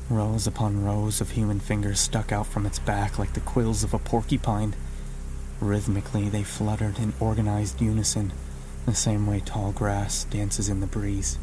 Rows 0.09 0.45
upon 0.45 0.83
rows 0.83 1.21
of 1.21 1.31
human 1.31 1.59
fingers 1.59 1.99
stuck 1.99 2.31
out 2.31 2.45
from 2.45 2.65
its 2.65 2.77
back 2.77 3.17
like 3.17 3.33
the 3.33 3.39
quills 3.39 3.83
of 3.83 3.93
a 3.93 3.99
porcupine. 3.99 4.75
Rhythmically, 5.61 6.29
they 6.29 6.43
fluttered 6.43 6.99
in 6.99 7.13
organized 7.19 7.81
unison, 7.81 8.33
the 8.85 8.93
same 8.93 9.25
way 9.25 9.39
tall 9.39 9.71
grass 9.71 10.25
dances 10.25 10.67
in 10.67 10.81
the 10.81 10.87
breeze. 10.87 11.37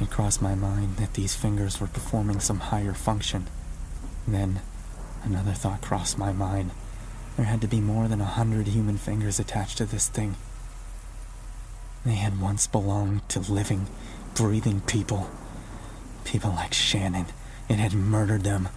It 0.00 0.10
crossed 0.10 0.40
my 0.40 0.54
mind 0.54 0.96
that 0.96 1.14
these 1.14 1.36
fingers 1.36 1.80
were 1.80 1.86
performing 1.86 2.40
some 2.40 2.58
higher 2.58 2.94
function. 2.94 3.46
Then, 4.26 4.62
another 5.22 5.52
thought 5.52 5.82
crossed 5.82 6.16
my 6.16 6.32
mind. 6.32 6.70
There 7.36 7.46
had 7.46 7.60
to 7.60 7.68
be 7.68 7.80
more 7.80 8.08
than 8.08 8.20
a 8.20 8.24
hundred 8.24 8.68
human 8.68 8.96
fingers 8.96 9.38
attached 9.38 9.78
to 9.78 9.84
this 9.84 10.08
thing. 10.08 10.36
They 12.04 12.14
had 12.14 12.40
once 12.40 12.66
belonged 12.66 13.28
to 13.28 13.40
living, 13.40 13.86
breathing 14.34 14.80
people. 14.80 15.30
People 16.24 16.50
like 16.50 16.74
Shannon. 16.74 17.26
It 17.72 17.78
had 17.78 17.94
murdered 17.94 18.44
them. 18.44 18.68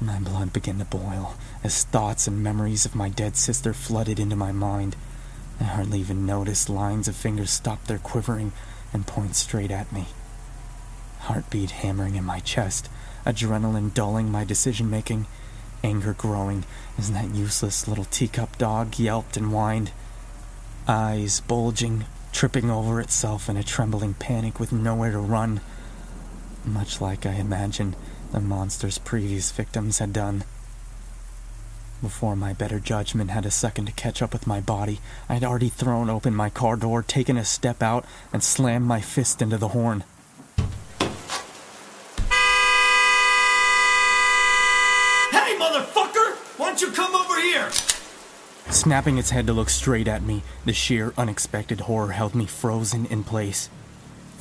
My 0.00 0.18
blood 0.18 0.50
began 0.50 0.78
to 0.78 0.86
boil 0.86 1.34
as 1.62 1.84
thoughts 1.84 2.26
and 2.26 2.42
memories 2.42 2.86
of 2.86 2.94
my 2.94 3.10
dead 3.10 3.36
sister 3.36 3.74
flooded 3.74 4.18
into 4.18 4.34
my 4.34 4.50
mind. 4.50 4.96
I 5.60 5.64
hardly 5.64 6.00
even 6.00 6.24
noticed 6.24 6.70
lines 6.70 7.06
of 7.06 7.14
fingers 7.14 7.50
stop 7.50 7.84
their 7.84 7.98
quivering 7.98 8.52
and 8.94 9.06
point 9.06 9.36
straight 9.36 9.70
at 9.70 9.92
me. 9.92 10.06
Heartbeat 11.18 11.72
hammering 11.72 12.14
in 12.14 12.24
my 12.24 12.40
chest, 12.40 12.88
adrenaline 13.26 13.92
dulling 13.92 14.32
my 14.32 14.42
decision 14.42 14.88
making, 14.88 15.26
anger 15.84 16.14
growing 16.14 16.64
as 16.96 17.12
that 17.12 17.34
useless 17.34 17.86
little 17.86 18.06
teacup 18.06 18.56
dog 18.56 18.98
yelped 18.98 19.36
and 19.36 19.48
whined. 19.52 19.90
Eyes 20.88 21.40
bulging, 21.40 22.06
tripping 22.32 22.70
over 22.70 23.02
itself 23.02 23.50
in 23.50 23.58
a 23.58 23.62
trembling 23.62 24.14
panic 24.14 24.58
with 24.58 24.72
nowhere 24.72 25.12
to 25.12 25.18
run. 25.18 25.60
Much 26.66 27.00
like 27.00 27.24
I 27.24 27.34
imagined 27.34 27.94
the 28.32 28.40
monster's 28.40 28.98
previous 28.98 29.52
victims 29.52 30.00
had 30.00 30.12
done. 30.12 30.42
Before 32.02 32.34
my 32.34 32.52
better 32.52 32.80
judgment 32.80 33.30
had 33.30 33.46
a 33.46 33.52
second 33.52 33.86
to 33.86 33.92
catch 33.92 34.20
up 34.20 34.32
with 34.32 34.48
my 34.48 34.60
body, 34.60 35.00
I 35.28 35.34
had 35.34 35.44
already 35.44 35.68
thrown 35.68 36.10
open 36.10 36.34
my 36.34 36.50
car 36.50 36.76
door, 36.76 37.04
taken 37.04 37.36
a 37.36 37.44
step 37.44 37.84
out, 37.84 38.04
and 38.32 38.42
slammed 38.42 38.84
my 38.84 39.00
fist 39.00 39.40
into 39.40 39.56
the 39.56 39.68
horn. 39.68 40.02
Hey, 45.30 45.56
motherfucker! 45.56 46.34
Why 46.58 46.66
don't 46.66 46.80
you 46.80 46.90
come 46.90 47.14
over 47.14 47.40
here? 47.40 47.70
Snapping 48.70 49.18
its 49.18 49.30
head 49.30 49.46
to 49.46 49.52
look 49.52 49.70
straight 49.70 50.08
at 50.08 50.24
me, 50.24 50.42
the 50.64 50.72
sheer 50.72 51.14
unexpected 51.16 51.82
horror 51.82 52.10
held 52.10 52.34
me 52.34 52.44
frozen 52.44 53.06
in 53.06 53.22
place. 53.22 53.70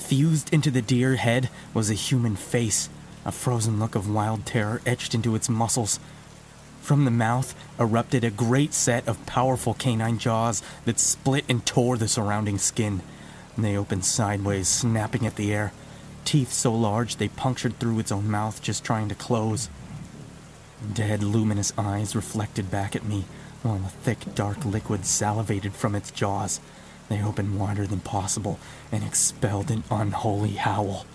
Fused 0.08 0.54
into 0.54 0.70
the 0.70 0.84
deer 0.84 1.16
head 1.16 1.50
was 1.74 1.90
a 1.90 1.96
human 1.96 2.36
face, 2.36 2.90
a 3.26 3.32
frozen 3.32 3.80
look 3.80 3.96
of 3.96 4.08
wild 4.08 4.46
terror 4.46 4.80
etched 4.86 5.16
into 5.16 5.34
its 5.34 5.50
muscles. 5.50 6.00
From 6.80 7.06
the 7.06 7.12
mouth 7.12 7.56
erupted 7.80 8.24
a 8.24 8.30
great 8.30 8.76
set 8.76 9.08
of 9.08 9.26
powerful 9.26 9.74
canine 9.74 10.20
jaws 10.20 10.62
that 10.86 11.00
split 11.00 11.44
and 11.50 11.66
tore 11.66 11.98
the 11.98 12.08
surrounding 12.08 12.60
skin. 12.60 13.02
They 13.58 13.76
opened 13.76 14.06
sideways, 14.06 14.68
snapping 14.68 15.26
at 15.26 15.38
the 15.38 15.52
air, 15.52 15.74
teeth 16.24 16.54
so 16.54 16.72
large 16.72 17.16
they 17.16 17.30
punctured 17.30 17.80
through 17.80 17.98
its 17.98 18.12
own 18.12 18.30
mouth 18.30 18.62
just 18.62 18.84
trying 18.84 19.10
to 19.10 19.16
close. 19.16 19.70
Dead, 20.94 21.24
luminous 21.24 21.74
eyes 21.80 22.16
reflected 22.16 22.70
back 22.70 22.96
at 22.96 23.06
me, 23.06 23.26
while 23.64 23.78
a 23.78 23.90
thick, 23.90 24.36
dark 24.36 24.66
liquid 24.66 25.04
salivated 25.04 25.74
from 25.74 25.96
its 25.96 26.12
jaws. 26.12 26.60
They 27.08 27.22
opened 27.22 27.60
wider 27.60 27.86
than 27.86 28.00
possible 28.00 28.60
and 28.92 29.04
expelled 29.04 29.70
an 29.70 29.84
unholy 29.92 30.54
howl. 30.54 31.06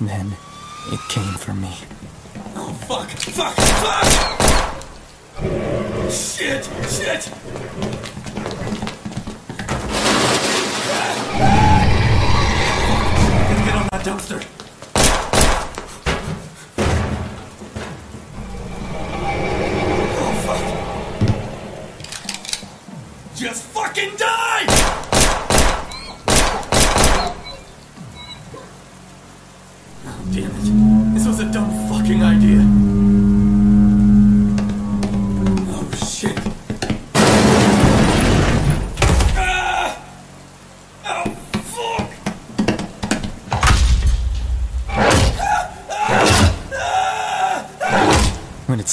Then 0.00 0.36
it 0.92 1.00
came 1.08 1.34
for 1.34 1.52
me. 1.52 1.74
Oh, 2.54 2.72
fuck! 2.86 3.10
Fuck! 3.10 3.54
Fuck! 3.54 4.06
Shit! 6.10 6.64
Shit! 6.88 7.95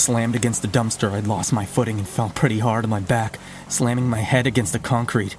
Slammed 0.04 0.36
against 0.36 0.62
the 0.62 0.68
dumpster, 0.68 1.14
I'd 1.14 1.28
lost 1.28 1.54
my 1.54 1.64
footing 1.64 1.98
and 1.98 2.06
fell 2.06 2.30
pretty 2.36 2.60
hard 2.60 2.84
on 2.84 2.90
my 2.90 3.00
back, 3.00 3.40
slamming 3.70 4.10
my 4.10 4.20
head 4.20 4.46
against 4.46 4.74
the 4.74 4.80
concrete. 4.80 5.38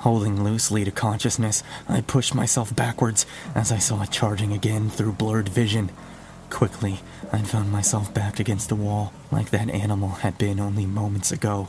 Holding 0.00 0.44
loosely 0.44 0.84
to 0.84 0.90
consciousness, 0.90 1.62
I 1.88 2.02
pushed 2.02 2.34
myself 2.34 2.76
backwards 2.76 3.24
as 3.54 3.72
I 3.72 3.78
saw 3.78 4.02
it 4.02 4.10
charging 4.10 4.52
again 4.52 4.90
through 4.90 5.12
blurred 5.12 5.48
vision. 5.48 5.90
Quickly, 6.50 7.00
I 7.32 7.38
found 7.38 7.72
myself 7.72 8.12
backed 8.12 8.38
against 8.38 8.68
the 8.68 8.74
wall, 8.74 9.14
like 9.30 9.48
that 9.48 9.70
animal 9.70 10.10
had 10.10 10.36
been 10.36 10.60
only 10.60 10.84
moments 10.84 11.32
ago. 11.32 11.68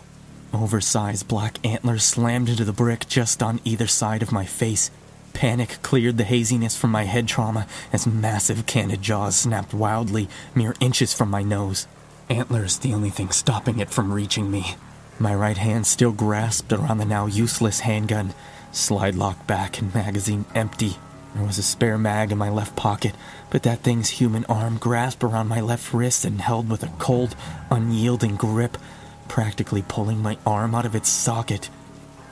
Oversized 0.52 1.30
black 1.30 1.66
antlers 1.66 2.04
slammed 2.04 2.50
into 2.50 2.66
the 2.66 2.74
brick 2.74 3.08
just 3.08 3.42
on 3.42 3.62
either 3.64 3.88
side 3.88 4.22
of 4.22 4.34
my 4.34 4.44
face. 4.44 4.92
Panic 5.32 5.78
cleared 5.82 6.18
the 6.18 6.26
haziness 6.26 6.76
from 6.76 6.92
my 6.92 7.06
head 7.06 7.30
trauma 7.30 7.68
as 7.94 8.06
massive 8.06 8.66
canid 8.66 9.02
jaws 9.02 9.38
snapped 9.38 9.74
wildly, 9.74 10.28
mere 10.54 10.76
inches 10.82 11.14
from 11.14 11.30
my 11.30 11.42
nose. 11.42 11.88
Antlers 12.34 12.80
the 12.80 12.96
only 12.96 13.12
thing 13.12 13.30
stopping 13.30 13.80
it 13.80 13.92
from 13.92 14.12
reaching 14.12 14.50
me. 14.50 14.76
My 15.20 15.36
right 15.36 15.58
hand 15.58 15.86
still 15.86 16.12
grasped 16.12 16.74
around 16.74 16.98
the 16.98 17.06
now 17.06 17.28
useless 17.28 17.82
handgun, 17.82 18.34
slide 18.72 19.14
lock 19.14 19.46
back 19.46 19.80
and 19.80 19.94
magazine 19.94 20.46
empty. 20.56 20.96
There 21.36 21.46
was 21.46 21.60
a 21.60 21.64
spare 21.64 22.00
mag 22.00 22.32
in 22.32 22.40
my 22.40 22.50
left 22.50 22.76
pocket, 22.76 23.14
but 23.52 23.62
that 23.64 23.82
thing's 23.82 24.10
human 24.10 24.46
arm 24.46 24.78
grasped 24.80 25.24
around 25.24 25.48
my 25.48 25.62
left 25.62 25.94
wrist 25.94 26.26
and 26.26 26.42
held 26.42 26.72
with 26.72 26.82
a 26.82 26.92
cold, 26.98 27.36
unyielding 27.70 28.36
grip, 28.36 28.80
practically 29.28 29.84
pulling 29.88 30.20
my 30.20 30.40
arm 30.44 30.74
out 30.74 30.88
of 30.88 30.96
its 30.96 31.10
socket. 31.10 31.70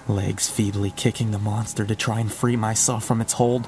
Legs 0.08 0.50
feebly 0.50 0.90
kicking 0.90 1.30
the 1.30 1.38
monster 1.38 1.86
to 1.86 1.96
try 1.96 2.20
and 2.20 2.34
free 2.34 2.56
myself 2.56 3.06
from 3.06 3.22
its 3.22 3.34
hold, 3.34 3.68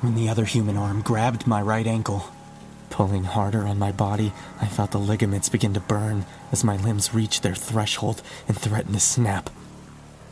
when 0.00 0.14
the 0.14 0.28
other 0.28 0.44
human 0.44 0.76
arm 0.76 1.02
grabbed 1.02 1.48
my 1.48 1.60
right 1.60 1.88
ankle. 1.88 2.30
Pulling 2.92 3.24
harder 3.24 3.66
on 3.66 3.78
my 3.78 3.90
body, 3.90 4.34
I 4.60 4.66
felt 4.66 4.90
the 4.90 4.98
ligaments 4.98 5.48
begin 5.48 5.72
to 5.72 5.80
burn 5.80 6.26
as 6.52 6.62
my 6.62 6.76
limbs 6.76 7.14
reached 7.14 7.42
their 7.42 7.54
threshold 7.54 8.20
and 8.46 8.56
threatened 8.56 8.92
to 8.92 9.00
snap. 9.00 9.48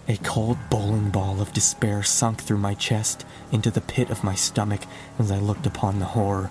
A 0.06 0.18
cold 0.18 0.58
bowling 0.68 1.08
ball 1.08 1.40
of 1.40 1.54
despair 1.54 2.02
sunk 2.02 2.42
through 2.42 2.58
my 2.58 2.74
chest 2.74 3.24
into 3.50 3.70
the 3.70 3.80
pit 3.80 4.10
of 4.10 4.22
my 4.22 4.34
stomach 4.34 4.82
as 5.18 5.30
I 5.30 5.38
looked 5.38 5.64
upon 5.64 6.00
the 6.00 6.04
horror. 6.04 6.50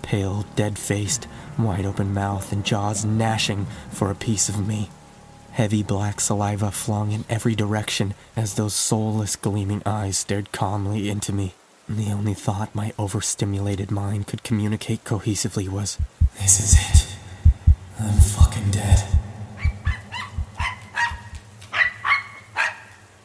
Pale, 0.00 0.46
dead 0.54 0.78
faced, 0.78 1.26
wide 1.58 1.84
open 1.84 2.14
mouth 2.14 2.52
and 2.52 2.64
jaws 2.64 3.04
gnashing 3.04 3.66
for 3.90 4.12
a 4.12 4.14
piece 4.14 4.48
of 4.48 4.64
me. 4.64 4.90
Heavy 5.50 5.82
black 5.82 6.20
saliva 6.20 6.70
flung 6.70 7.10
in 7.10 7.24
every 7.28 7.56
direction 7.56 8.14
as 8.36 8.54
those 8.54 8.74
soulless, 8.74 9.34
gleaming 9.34 9.82
eyes 9.84 10.18
stared 10.18 10.52
calmly 10.52 11.10
into 11.10 11.32
me. 11.32 11.54
The 11.88 12.12
only 12.12 12.34
thought 12.34 12.74
my 12.74 12.92
overstimulated 12.98 13.90
mind 13.90 14.26
could 14.26 14.42
communicate 14.42 15.04
cohesively 15.04 15.70
was 15.70 15.96
This 16.38 16.60
is 16.60 16.74
it. 16.74 17.16
I'm 17.98 18.12
fucking 18.12 18.70
dead. 18.70 19.08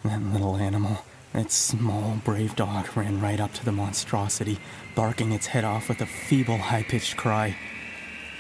That 0.06 0.21
little 0.21 0.56
animal, 0.56 1.04
that 1.34 1.52
small, 1.52 2.21
brave 2.23 2.56
dog, 2.56 2.95
ran 2.95 3.19
right 3.19 3.41
up 3.41 3.54
to 3.56 3.65
the 3.65 3.73
monstrosity, 3.73 4.60
barking 4.95 5.34
its 5.34 5.47
head 5.47 5.65
off 5.65 5.89
with 5.89 5.99
a 5.99 6.06
feeble, 6.06 6.58
high 6.58 6.84
pitched 6.84 7.17
cry. 7.17 7.58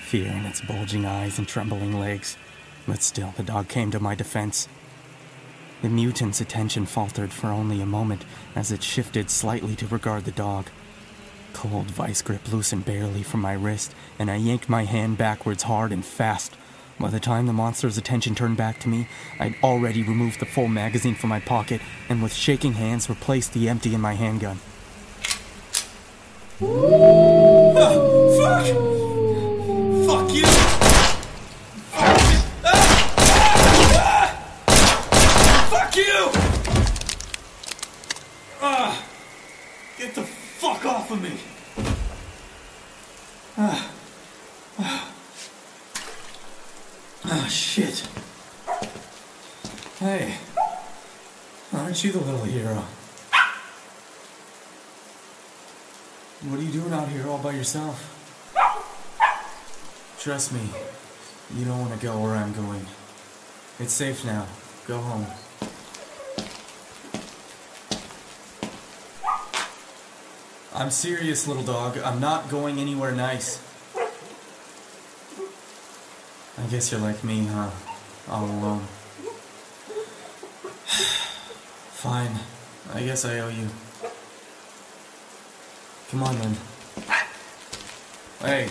Fear 0.03 0.27
in 0.27 0.45
its 0.45 0.61
bulging 0.61 1.05
eyes 1.05 1.37
and 1.37 1.47
trembling 1.47 1.99
legs. 1.99 2.37
But 2.87 3.01
still, 3.01 3.33
the 3.35 3.43
dog 3.43 3.67
came 3.67 3.91
to 3.91 3.99
my 3.99 4.15
defense. 4.15 4.69
The 5.83 5.89
mutant's 5.89 6.39
attention 6.39 6.85
faltered 6.85 7.33
for 7.33 7.47
only 7.47 7.81
a 7.81 7.85
moment 7.85 8.23
as 8.55 8.71
it 8.71 8.81
shifted 8.81 9.29
slightly 9.29 9.75
to 9.75 9.87
regard 9.87 10.23
the 10.23 10.31
dog. 10.31 10.67
Cold 11.51 11.87
vice 11.87 12.21
grip 12.21 12.49
loosened 12.49 12.85
barely 12.85 13.21
from 13.21 13.41
my 13.41 13.51
wrist, 13.51 13.93
and 14.17 14.31
I 14.31 14.37
yanked 14.37 14.69
my 14.69 14.85
hand 14.85 15.17
backwards 15.17 15.63
hard 15.63 15.91
and 15.91 16.05
fast. 16.05 16.55
By 16.97 17.09
the 17.09 17.19
time 17.19 17.47
the 17.47 17.53
monster's 17.53 17.97
attention 17.97 18.33
turned 18.33 18.55
back 18.55 18.79
to 18.79 18.87
me, 18.87 19.09
I'd 19.41 19.55
already 19.61 20.03
removed 20.03 20.39
the 20.39 20.45
full 20.45 20.69
magazine 20.69 21.15
from 21.15 21.31
my 21.31 21.41
pocket 21.41 21.81
and 22.07 22.23
with 22.23 22.33
shaking 22.33 22.75
hands 22.75 23.09
replaced 23.09 23.51
the 23.51 23.67
empty 23.67 23.93
in 23.93 23.99
my 23.99 24.13
handgun. 24.13 24.59
Ah, 26.61 27.91
fuck! 28.37 28.65
Fuck 30.07 30.33
you! 30.33 30.82
Of 41.13 41.21
me! 41.21 41.37
Ah, 43.57 43.91
ah. 44.79 45.13
Ah, 47.25 47.47
shit. 47.47 48.07
Hey, 49.99 50.37
aren't 51.71 52.03
you 52.03 52.11
the 52.11 52.19
little 52.19 52.43
hero? 52.43 52.83
What 56.41 56.59
are 56.59 56.63
you 56.63 56.71
doing 56.71 56.91
out 56.91 57.07
here 57.09 57.27
all 57.27 57.37
by 57.37 57.51
yourself? 57.51 58.09
Trust 60.19 60.51
me, 60.51 60.61
you 61.55 61.65
don't 61.65 61.79
want 61.79 61.93
to 61.93 62.05
go 62.05 62.19
where 62.19 62.35
I'm 62.35 62.53
going. 62.53 62.85
It's 63.79 63.93
safe 63.93 64.25
now. 64.25 64.47
Go 64.87 64.97
home. 64.97 65.27
I'm 70.83 70.91
serious, 70.91 71.47
little 71.47 71.63
dog. 71.63 71.97
I'm 71.99 72.19
not 72.19 72.49
going 72.49 72.77
anywhere 72.77 73.13
nice. 73.13 73.63
I 76.57 76.63
guess 76.69 76.91
you're 76.91 76.99
like 76.99 77.23
me, 77.23 77.45
huh? 77.45 77.69
All 78.29 78.43
alone. 78.43 78.81
Fine. 81.93 82.37
I 82.93 82.99
guess 82.99 83.23
I 83.23 83.39
owe 83.39 83.47
you. 83.47 83.69
Come 86.11 86.23
on 86.23 86.37
then. 86.39 86.57
Hey, 88.41 88.67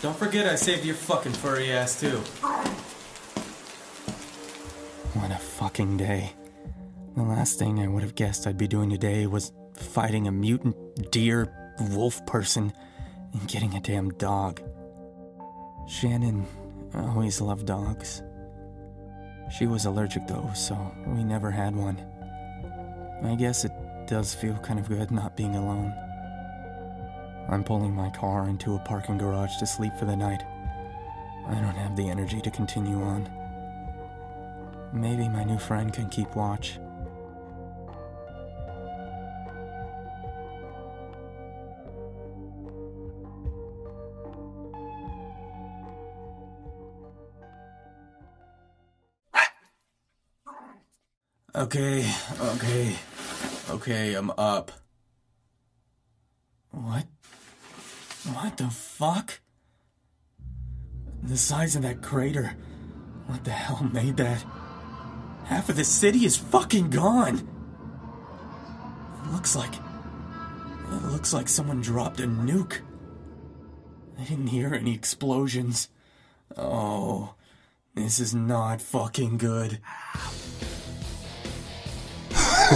don't 0.00 0.16
forget 0.16 0.46
I 0.46 0.54
saved 0.54 0.84
your 0.84 0.94
fucking 0.94 1.32
furry 1.32 1.72
ass 1.72 2.00
too. 2.00 2.18
What 5.14 5.32
a 5.32 5.38
fucking 5.38 5.96
day. 5.96 6.34
The 7.16 7.24
last 7.24 7.58
thing 7.58 7.80
I 7.80 7.88
would 7.88 8.04
have 8.04 8.14
guessed 8.14 8.46
I'd 8.46 8.56
be 8.56 8.68
doing 8.68 8.90
today 8.90 9.26
was 9.26 9.50
fighting 9.98 10.28
a 10.28 10.30
mutant 10.30 10.76
deer 11.10 11.52
wolf 11.90 12.24
person 12.24 12.72
and 13.32 13.48
getting 13.48 13.74
a 13.74 13.80
damn 13.80 14.10
dog. 14.10 14.62
Shannon 15.88 16.46
always 16.94 17.40
loved 17.40 17.66
dogs. 17.66 18.22
She 19.50 19.66
was 19.66 19.86
allergic 19.86 20.28
though, 20.28 20.52
so 20.54 20.94
we 21.04 21.24
never 21.24 21.50
had 21.50 21.74
one. 21.74 21.98
I 23.24 23.34
guess 23.34 23.64
it 23.64 23.72
does 24.06 24.36
feel 24.36 24.54
kind 24.58 24.78
of 24.78 24.88
good 24.88 25.10
not 25.10 25.36
being 25.36 25.56
alone. 25.56 25.92
I'm 27.48 27.64
pulling 27.64 27.92
my 27.92 28.10
car 28.10 28.48
into 28.48 28.76
a 28.76 28.78
parking 28.78 29.18
garage 29.18 29.56
to 29.56 29.66
sleep 29.66 29.94
for 29.98 30.04
the 30.04 30.14
night. 30.14 30.44
I 31.48 31.54
don't 31.54 31.74
have 31.74 31.96
the 31.96 32.08
energy 32.08 32.40
to 32.42 32.52
continue 32.52 33.02
on. 33.02 33.28
Maybe 34.92 35.28
my 35.28 35.42
new 35.42 35.58
friend 35.58 35.92
can 35.92 36.08
keep 36.08 36.36
watch. 36.36 36.78
Okay, 51.68 52.10
okay, 52.40 52.96
okay, 53.68 54.14
I'm 54.14 54.30
up. 54.38 54.72
What? 56.70 57.04
What 58.32 58.56
the 58.56 58.70
fuck? 58.70 59.40
The 61.22 61.36
size 61.36 61.76
of 61.76 61.82
that 61.82 62.00
crater. 62.00 62.56
What 63.26 63.44
the 63.44 63.50
hell 63.50 63.86
made 63.92 64.16
that? 64.16 64.46
Half 65.44 65.68
of 65.68 65.76
the 65.76 65.84
city 65.84 66.24
is 66.24 66.38
fucking 66.38 66.88
gone. 66.88 67.46
It 69.26 69.32
looks 69.32 69.54
like. 69.54 69.74
It 69.74 71.04
looks 71.12 71.34
like 71.34 71.50
someone 71.50 71.82
dropped 71.82 72.20
a 72.20 72.26
nuke. 72.26 72.80
I 74.18 74.24
didn't 74.24 74.46
hear 74.46 74.72
any 74.72 74.94
explosions. 74.94 75.90
Oh, 76.56 77.34
this 77.94 78.18
is 78.20 78.34
not 78.34 78.80
fucking 78.80 79.36
good. 79.36 79.80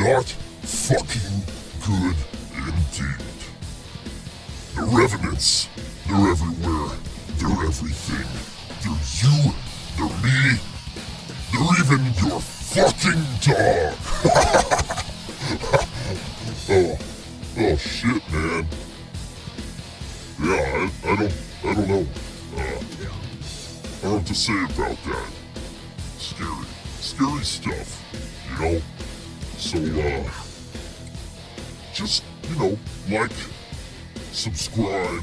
Not 0.00 0.26
fucking 0.62 1.42
good 1.86 2.16
indeed. 2.56 3.22
The 4.74 4.82
Revenants, 4.82 5.68
they're 6.08 6.28
everywhere. 6.28 6.90
They're 7.36 7.66
everything. 7.66 8.26
They're 8.82 8.98
you, 9.22 9.54
they're 9.96 10.10
me, 10.24 10.58
they're 11.52 11.74
even 11.84 12.02
your 12.26 12.40
fucking 12.40 13.24
dog. 13.42 13.94
oh, 16.68 16.98
oh 17.58 17.76
shit, 17.76 18.22
man. 18.32 18.66
Yeah, 20.42 20.66
I, 20.74 20.90
I 21.04 21.14
don't, 21.14 21.34
I 21.62 21.74
don't 21.74 21.88
know. 21.88 22.06
Uh, 22.56 22.60
I 22.60 24.02
don't 24.02 24.14
what 24.14 24.26
to 24.26 24.34
say 24.34 24.64
about 24.64 24.96
that. 25.04 25.35
Scary, 26.26 26.66
scary 26.98 27.44
stuff, 27.44 28.02
you 28.50 28.58
know? 28.58 28.82
So, 29.58 29.78
uh, 29.78 30.28
just, 31.94 32.24
you 32.50 32.56
know, 32.58 32.78
like, 33.08 33.30
subscribe, 34.32 35.22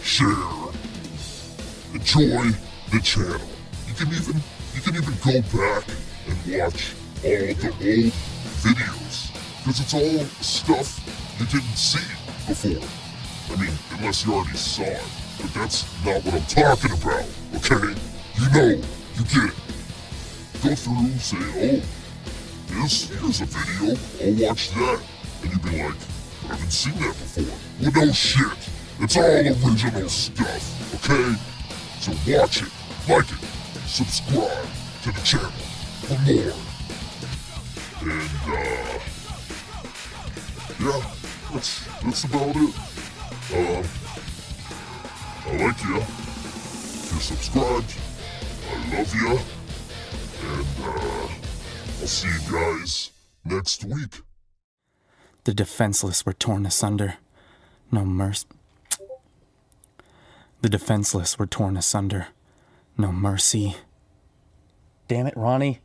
share, 0.00 0.28
enjoy 1.92 2.52
the 2.92 3.00
channel. 3.02 3.40
You 3.88 3.94
can 3.94 4.08
even, 4.14 4.40
you 4.74 4.80
can 4.80 4.94
even 4.94 5.14
go 5.24 5.40
back 5.58 5.84
and 6.28 6.36
watch 6.54 6.94
all 7.24 7.54
the 7.54 7.70
old 7.82 8.12
videos. 8.62 9.32
Because 9.58 9.80
it's 9.80 9.92
all 9.92 10.24
stuff 10.40 11.00
you 11.40 11.46
didn't 11.46 11.76
see 11.76 11.98
before. 12.46 13.56
I 13.56 13.60
mean, 13.60 13.74
unless 13.98 14.24
you 14.24 14.34
already 14.34 14.56
saw 14.56 14.84
it. 14.84 15.02
But 15.40 15.52
that's 15.52 15.84
not 16.04 16.24
what 16.24 16.34
I'm 16.34 16.46
talking 16.46 16.92
about, 16.92 17.26
okay? 17.56 18.00
You 18.38 18.50
know, 18.54 18.82
you 19.16 19.24
get 19.24 19.50
it. 19.50 19.71
Go 20.62 20.74
through, 20.76 21.08
say, 21.18 21.36
oh, 21.40 21.82
this 22.68 23.10
is 23.10 23.40
a 23.40 23.44
video, 23.46 23.96
I'll 24.22 24.48
watch 24.48 24.70
that. 24.70 25.00
And 25.42 25.50
you'd 25.50 25.62
be 25.62 25.70
like, 25.82 25.96
I 26.44 26.46
haven't 26.46 26.70
seen 26.70 26.94
that 27.00 27.16
before. 27.18 27.58
Well, 27.80 28.06
no 28.06 28.12
shit. 28.12 28.58
It's 29.00 29.16
all 29.16 29.24
original 29.24 30.08
stuff, 30.08 30.94
okay? 30.94 31.34
So 31.98 32.12
watch 32.30 32.62
it, 32.62 32.70
like 33.08 33.32
it, 33.32 33.40
subscribe 33.88 34.66
to 35.02 35.10
the 35.10 35.20
channel 35.24 35.50
for 35.50 36.18
more. 36.30 36.54
And, 38.02 38.30
uh, 38.46 38.98
yeah, 40.78 41.02
that's, 41.52 41.72
that's 42.04 42.22
about 42.24 42.54
it. 42.54 42.74
Uh, 43.52 43.82
I 45.44 45.56
like 45.56 45.82
you. 45.82 45.94
You're 45.94 47.20
subscribed. 47.20 47.94
I 48.70 48.96
love 48.96 49.12
you. 49.12 49.61
And, 50.42 50.66
uh, 50.82 51.28
I'll 52.00 52.06
see 52.06 52.28
you 52.28 52.40
guys 52.50 53.10
next 53.44 53.84
week. 53.84 54.22
The 55.44 55.54
defenseless 55.54 56.26
were 56.26 56.32
torn 56.32 56.66
asunder. 56.66 57.14
No 57.90 58.04
mercy. 58.04 58.46
The 60.60 60.68
defenseless 60.68 61.38
were 61.38 61.46
torn 61.46 61.76
asunder. 61.76 62.28
No 62.96 63.12
mercy. 63.12 63.76
Damn 65.08 65.26
it, 65.26 65.36
Ronnie. 65.36 65.80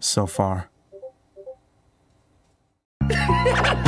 So 0.00 0.26
far. 0.26 0.70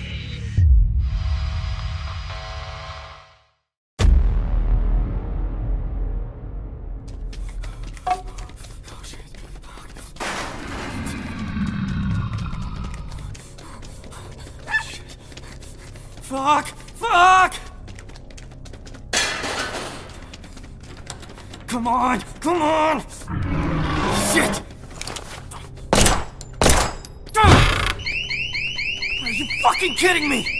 Fuck! 16.43 16.65
Fuck! 16.95 17.53
Come 21.67 21.87
on! 21.87 22.21
Come 22.39 22.61
on! 22.63 23.01
Shit! 24.33 24.63
Ah! 27.37 27.95
Are 29.21 29.29
you 29.29 29.47
fucking 29.61 29.93
kidding 29.93 30.27
me? 30.27 30.57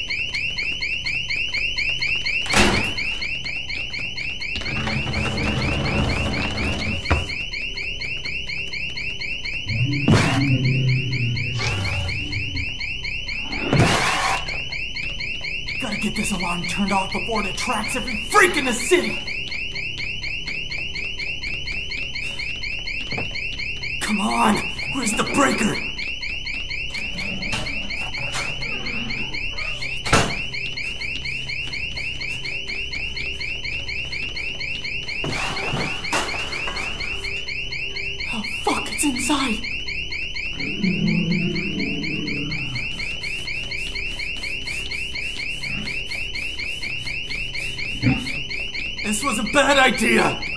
Gotta 15.82 15.98
get 15.98 16.16
this 16.16 16.32
alarm 16.32 16.61
turned 16.72 16.94
off 16.94 17.12
before 17.12 17.42
it 17.42 17.48
attracts 17.48 17.98
every 17.98 18.24
freak 18.32 18.56
in 18.56 18.64
the 18.64 18.72
city! 18.72 19.20
Come 24.00 24.22
on! 24.22 24.56
Where's 24.94 25.12
the 25.12 25.24
breaker? 25.36 25.76
Oh 38.34 38.44
fuck, 38.64 38.90
it's 38.90 39.04
inside! 39.04 39.72
This 49.04 49.24
was 49.26 49.40
a 49.40 49.44
bad 49.74 49.94
idea! 49.94 50.51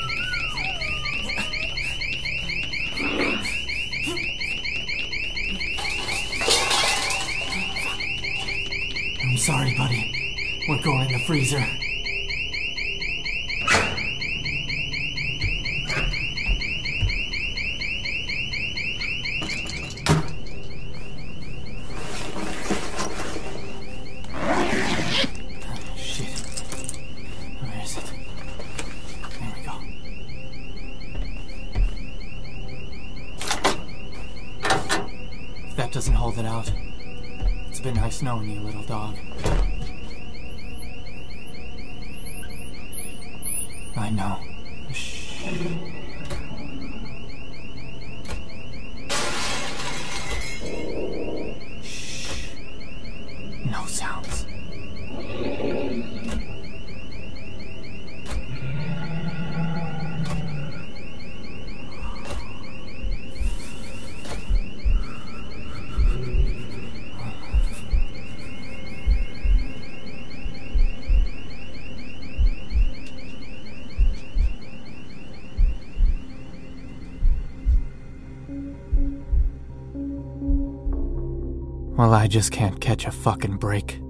I 82.24 82.26
just 82.26 82.52
can't 82.52 82.80
catch 82.80 83.04
a 83.04 83.10
fucking 83.10 83.58
break. 83.58 84.00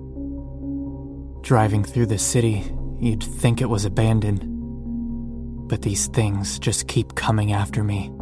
Driving 1.42 1.82
through 1.82 2.06
the 2.06 2.16
city, 2.16 2.62
you'd 3.00 3.24
think 3.24 3.60
it 3.60 3.68
was 3.68 3.84
abandoned. 3.84 4.44
But 5.68 5.82
these 5.82 6.06
things 6.06 6.60
just 6.60 6.86
keep 6.86 7.16
coming 7.16 7.52
after 7.52 7.82
me. 7.82 8.12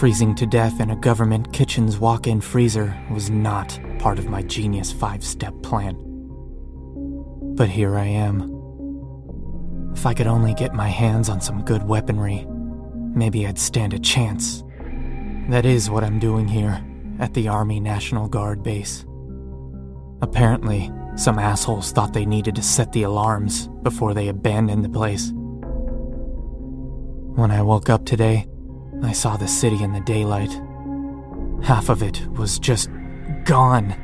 Freezing 0.00 0.34
to 0.34 0.46
death 0.46 0.80
in 0.80 0.90
a 0.90 0.96
government 0.96 1.52
kitchen's 1.52 2.00
walk 2.00 2.26
in 2.26 2.40
freezer 2.40 2.92
was 3.12 3.30
not 3.30 3.78
part 4.00 4.18
of 4.18 4.26
my 4.26 4.42
genius 4.42 4.90
five 4.90 5.22
step 5.22 5.54
plan. 5.62 5.94
But 7.54 7.68
here 7.68 7.96
I 7.96 8.06
am. 8.06 9.92
If 9.94 10.06
I 10.06 10.12
could 10.12 10.26
only 10.26 10.54
get 10.54 10.74
my 10.74 10.88
hands 10.88 11.28
on 11.28 11.40
some 11.40 11.64
good 11.64 11.84
weaponry, 11.84 12.44
maybe 13.14 13.46
I'd 13.46 13.60
stand 13.60 13.94
a 13.94 13.98
chance. 14.00 14.64
That 15.50 15.64
is 15.64 15.88
what 15.88 16.02
I'm 16.02 16.18
doing 16.18 16.48
here 16.48 16.84
at 17.18 17.34
the 17.34 17.48
Army 17.48 17.80
National 17.80 18.28
Guard 18.28 18.62
base. 18.62 19.04
Apparently, 20.20 20.90
some 21.16 21.38
assholes 21.38 21.92
thought 21.92 22.12
they 22.12 22.26
needed 22.26 22.54
to 22.56 22.62
set 22.62 22.92
the 22.92 23.02
alarms 23.02 23.68
before 23.82 24.14
they 24.14 24.28
abandoned 24.28 24.84
the 24.84 24.88
place. 24.88 25.32
When 27.34 27.50
I 27.50 27.62
woke 27.62 27.88
up 27.90 28.04
today, 28.04 28.46
I 29.02 29.12
saw 29.12 29.36
the 29.36 29.48
city 29.48 29.82
in 29.82 29.92
the 29.92 30.00
daylight. 30.00 30.52
half 31.62 31.88
of 31.88 32.02
it 32.02 32.24
was 32.28 32.58
just 32.58 32.88
gone. 33.44 33.94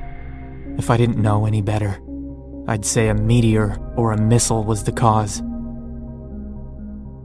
If 0.78 0.90
I 0.90 0.96
didn't 0.96 1.22
know 1.22 1.46
any 1.46 1.62
better, 1.62 2.00
I'd 2.66 2.84
say 2.84 3.08
a 3.08 3.14
meteor 3.14 3.78
or 3.96 4.12
a 4.12 4.20
missile 4.20 4.64
was 4.64 4.84
the 4.84 4.92
cause. 4.92 5.40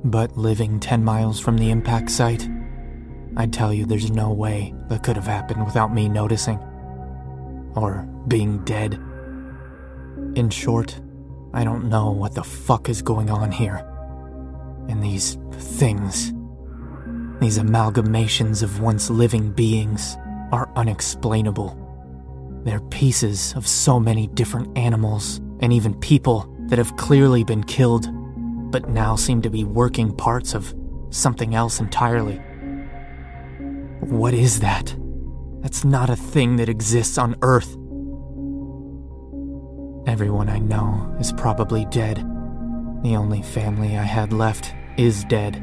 But 0.04 0.38
living 0.38 0.80
10 0.80 1.04
miles 1.04 1.40
from 1.40 1.58
the 1.58 1.72
impact 1.72 2.12
site, 2.12 2.48
I'd 3.38 3.53
tell 3.53 3.73
you 3.73 3.86
there's 3.86 4.11
no 4.11 4.32
way 4.32 4.73
that 4.89 5.03
could 5.03 5.15
have 5.15 5.27
happened 5.27 5.65
without 5.65 5.93
me 5.93 6.09
noticing. 6.09 6.59
Or 7.75 8.07
being 8.27 8.63
dead. 8.65 8.93
In 10.36 10.49
short, 10.49 10.99
I 11.53 11.63
don't 11.63 11.89
know 11.89 12.11
what 12.11 12.36
the 12.36 12.43
fuck 12.43 12.89
is 12.89 13.01
going 13.01 13.30
on 13.30 13.51
here. 13.51 13.86
And 14.88 15.03
these 15.03 15.38
things, 15.51 16.34
these 17.39 17.59
amalgamations 17.59 18.63
of 18.63 18.82
once 18.82 19.09
living 19.09 19.51
beings, 19.51 20.17
are 20.51 20.69
unexplainable. 20.75 21.77
They're 22.65 22.82
pieces 22.82 23.53
of 23.55 23.67
so 23.67 23.99
many 23.99 24.27
different 24.27 24.77
animals 24.77 25.39
and 25.61 25.71
even 25.71 25.93
people 25.99 26.53
that 26.67 26.77
have 26.77 26.97
clearly 26.97 27.43
been 27.43 27.63
killed, 27.63 28.07
but 28.71 28.89
now 28.89 29.15
seem 29.15 29.41
to 29.43 29.49
be 29.49 29.63
working 29.63 30.15
parts 30.15 30.53
of 30.53 30.73
something 31.09 31.55
else 31.55 31.80
entirely. 31.80 32.41
What 34.02 34.34
is 34.34 34.62
that? 34.62 34.95
That's 35.62 35.84
not 35.84 36.10
a 36.10 36.16
thing 36.16 36.56
that 36.56 36.70
exists 36.70 37.18
on 37.18 37.36
Earth. 37.41 37.76
Everyone 40.08 40.50
I 40.50 40.60
know 40.60 41.16
is 41.20 41.34
probably 41.34 41.86
dead. 41.86 42.18
The 43.04 43.16
only 43.16 43.41
family 43.41 43.97
I 43.97 44.04
had 44.04 44.32
left 44.34 44.74
is 44.97 45.26
dead. 45.26 45.56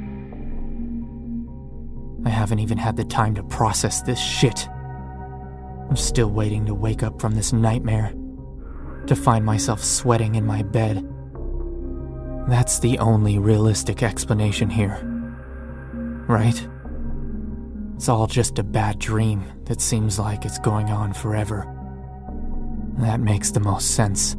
I 2.24 2.28
haven't 2.28 2.58
even 2.58 2.78
had 2.78 2.96
the 2.96 3.04
time 3.04 3.34
to 3.36 3.42
process 3.42 4.02
this 4.02 4.20
shit. 4.20 4.68
I'm 5.88 5.96
still 5.96 6.30
waiting 6.30 6.66
to 6.66 6.74
wake 6.74 7.02
up 7.02 7.20
from 7.20 7.34
this 7.34 7.52
nightmare, 7.52 8.12
to 9.06 9.16
find 9.16 9.44
myself 9.44 9.82
sweating 9.82 10.34
in 10.34 10.44
my 10.44 10.62
bed. 10.62 11.08
That's 12.48 12.80
the 12.80 12.98
only 12.98 13.38
realistic 13.38 14.02
explanation 14.02 14.68
here. 14.68 15.00
Right? 16.28 16.68
It's 17.96 18.10
all 18.10 18.26
just 18.26 18.58
a 18.58 18.62
bad 18.62 18.98
dream 18.98 19.42
that 19.64 19.80
seems 19.80 20.18
like 20.18 20.44
it's 20.44 20.58
going 20.58 20.90
on 20.90 21.14
forever. 21.14 21.66
That 22.98 23.20
makes 23.20 23.50
the 23.50 23.60
most 23.60 23.92
sense. 23.92 24.36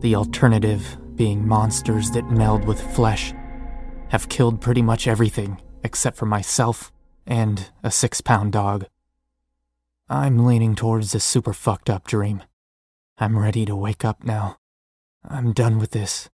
The 0.00 0.16
alternative 0.16 0.96
being 1.14 1.46
monsters 1.46 2.10
that 2.10 2.30
meld 2.32 2.64
with 2.64 2.80
flesh 2.94 3.32
have 4.08 4.28
killed 4.28 4.60
pretty 4.60 4.82
much 4.82 5.06
everything 5.06 5.62
except 5.84 6.16
for 6.16 6.26
myself 6.26 6.90
and 7.26 7.70
a 7.84 7.92
six 7.92 8.20
pound 8.20 8.52
dog. 8.52 8.86
I'm 10.08 10.44
leaning 10.44 10.74
towards 10.74 11.14
a 11.14 11.20
super 11.20 11.52
fucked 11.52 11.88
up 11.88 12.08
dream. 12.08 12.42
I'm 13.18 13.38
ready 13.38 13.66
to 13.66 13.76
wake 13.76 14.04
up 14.04 14.24
now. 14.24 14.56
I'm 15.24 15.52
done 15.52 15.78
with 15.78 15.92
this. 15.92 16.28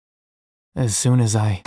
As 0.76 0.94
soon 0.96 1.20
as 1.20 1.34
I. 1.34 1.62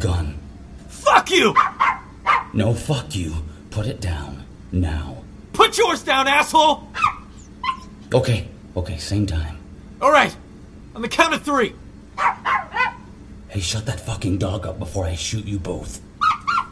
gun. 0.00 0.38
Fuck 0.88 1.30
you! 1.30 1.54
No, 2.52 2.74
fuck 2.74 3.14
you. 3.14 3.34
Put 3.70 3.86
it 3.86 4.00
down. 4.00 4.44
Now. 4.72 5.18
Put 5.52 5.78
yours 5.78 6.02
down, 6.02 6.26
asshole! 6.26 6.88
Okay, 8.12 8.48
okay, 8.76 8.96
same 8.96 9.26
time. 9.26 9.58
Alright, 10.02 10.36
on 10.96 11.02
the 11.02 11.08
count 11.08 11.34
of 11.34 11.42
three. 11.42 11.74
Hey, 13.48 13.60
shut 13.60 13.86
that 13.86 14.00
fucking 14.00 14.38
dog 14.38 14.66
up 14.66 14.78
before 14.78 15.04
I 15.04 15.14
shoot 15.14 15.44
you 15.44 15.58
both. 15.58 16.00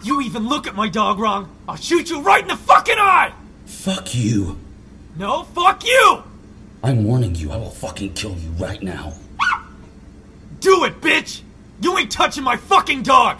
You 0.02 0.20
even 0.22 0.48
look 0.48 0.66
at 0.66 0.74
my 0.74 0.88
dog 0.88 1.18
wrong, 1.18 1.54
I'll 1.68 1.76
shoot 1.76 2.08
you 2.08 2.20
right 2.22 2.42
in 2.42 2.48
the 2.48 2.56
fucking 2.56 2.98
eye! 2.98 3.32
Fuck 3.66 4.14
you. 4.14 4.58
No, 5.16 5.42
fuck 5.42 5.84
you! 5.84 6.22
I'm 6.82 7.04
warning 7.04 7.34
you, 7.34 7.50
I 7.52 7.56
will 7.56 7.70
fucking 7.70 8.14
kill 8.14 8.36
you 8.36 8.50
right 8.50 8.82
now. 8.82 9.12
Do 10.60 10.84
it, 10.84 11.00
bitch! 11.00 11.42
You 11.80 11.96
ain't 11.98 12.10
touching 12.10 12.42
my 12.44 12.56
fucking 12.56 13.02
dog! 13.02 13.38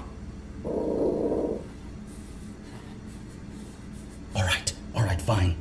Alright, 4.36 4.72
alright, 4.94 5.20
fine. 5.20 5.56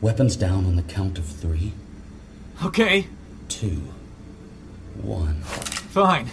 Weapons 0.00 0.36
down 0.36 0.64
on 0.66 0.76
the 0.76 0.82
count 0.82 1.18
of 1.18 1.26
three, 1.26 1.72
Okay, 2.64 3.06
two, 3.48 3.82
one. 5.00 5.40
fine. 5.42 6.28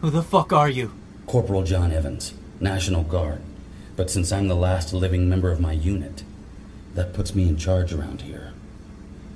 Who 0.00 0.10
the 0.10 0.22
fuck 0.22 0.52
are 0.52 0.68
you? 0.68 0.92
Corporal 1.26 1.62
John 1.62 1.92
Evans, 1.92 2.34
National 2.58 3.02
Guard. 3.02 3.40
But 3.96 4.10
since 4.10 4.32
I'm 4.32 4.48
the 4.48 4.56
last 4.56 4.92
living 4.94 5.28
member 5.28 5.50
of 5.50 5.60
my 5.60 5.72
unit, 5.72 6.24
that 6.94 7.12
puts 7.12 7.34
me 7.34 7.48
in 7.48 7.56
charge 7.58 7.92
around 7.92 8.22
here. 8.22 8.52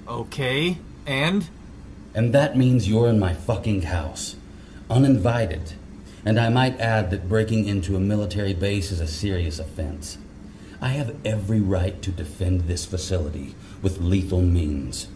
Okay, 0.09 0.79
and? 1.07 1.49
And 2.15 2.33
that 2.33 2.57
means 2.57 2.89
you're 2.89 3.09
in 3.09 3.19
my 3.19 3.35
fucking 3.35 3.83
house, 3.83 4.37
uninvited. 4.89 5.73
And 6.25 6.39
I 6.39 6.49
might 6.49 6.81
add 6.81 7.11
that 7.11 7.29
breaking 7.29 7.67
into 7.67 7.97
a 7.97 8.01
military 8.01 8.55
base 8.55 8.93
is 8.93 9.01
a 9.01 9.07
serious 9.07 9.59
offense. 9.59 10.19
I 10.81 10.89
have 10.89 11.17
every 11.25 11.61
right 11.61 12.01
to 12.03 12.11
defend 12.11 12.63
this 12.63 12.87
facility 12.87 13.55
with 13.83 14.01
lethal 14.01 14.43
means. 14.43 15.09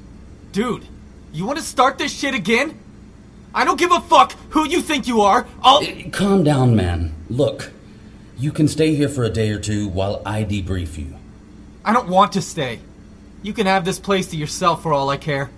Dude, 0.53 0.87
you 1.33 1.47
wanna 1.47 1.63
start 1.63 1.99
this 1.99 2.13
shit 2.13 2.35
again? 2.35 2.79
I 3.55 3.65
don't 3.65 3.79
give 3.79 3.93
a 3.93 4.01
fuck 4.01 4.33
who 4.51 4.69
you 4.69 4.81
think 4.83 5.07
you 5.07 5.21
are. 5.21 5.47
I'll. 5.63 5.83
Eh, 5.83 6.11
calm 6.11 6.45
down, 6.45 6.77
man. 6.77 7.15
Look, 7.31 7.71
you 8.37 8.53
can 8.53 8.69
stay 8.69 8.95
here 8.95 9.09
for 9.09 9.25
a 9.25 9.31
day 9.31 9.51
or 9.51 9.59
two 9.59 9.89
while 9.89 10.23
I 10.25 10.45
debrief 10.45 10.99
you. 10.99 11.17
I 11.85 11.93
don't 11.93 12.09
want 12.09 12.33
to 12.33 12.43
stay. 12.43 12.81
You 13.43 13.53
can 13.53 13.67
have 13.67 13.85
this 13.85 13.99
place 13.99 14.27
to 14.29 14.37
yourself 14.37 14.83
for 14.83 14.93
all 14.93 15.11
I 15.11 15.17
care. 15.17 15.51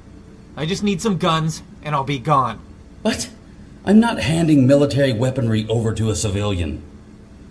I 0.57 0.67
just 0.67 0.83
need 0.83 1.01
some 1.01 1.19
guns, 1.19 1.63
and 1.83 1.95
I'll 1.95 2.05
be 2.05 2.19
gone. 2.19 2.61
What? 3.03 3.31
I'm 3.85 4.01
not 4.01 4.21
handing 4.21 4.67
military 4.67 5.13
weaponry 5.13 5.67
over 5.69 5.95
to 5.95 6.11
a 6.11 6.17
civilian. 6.17 6.83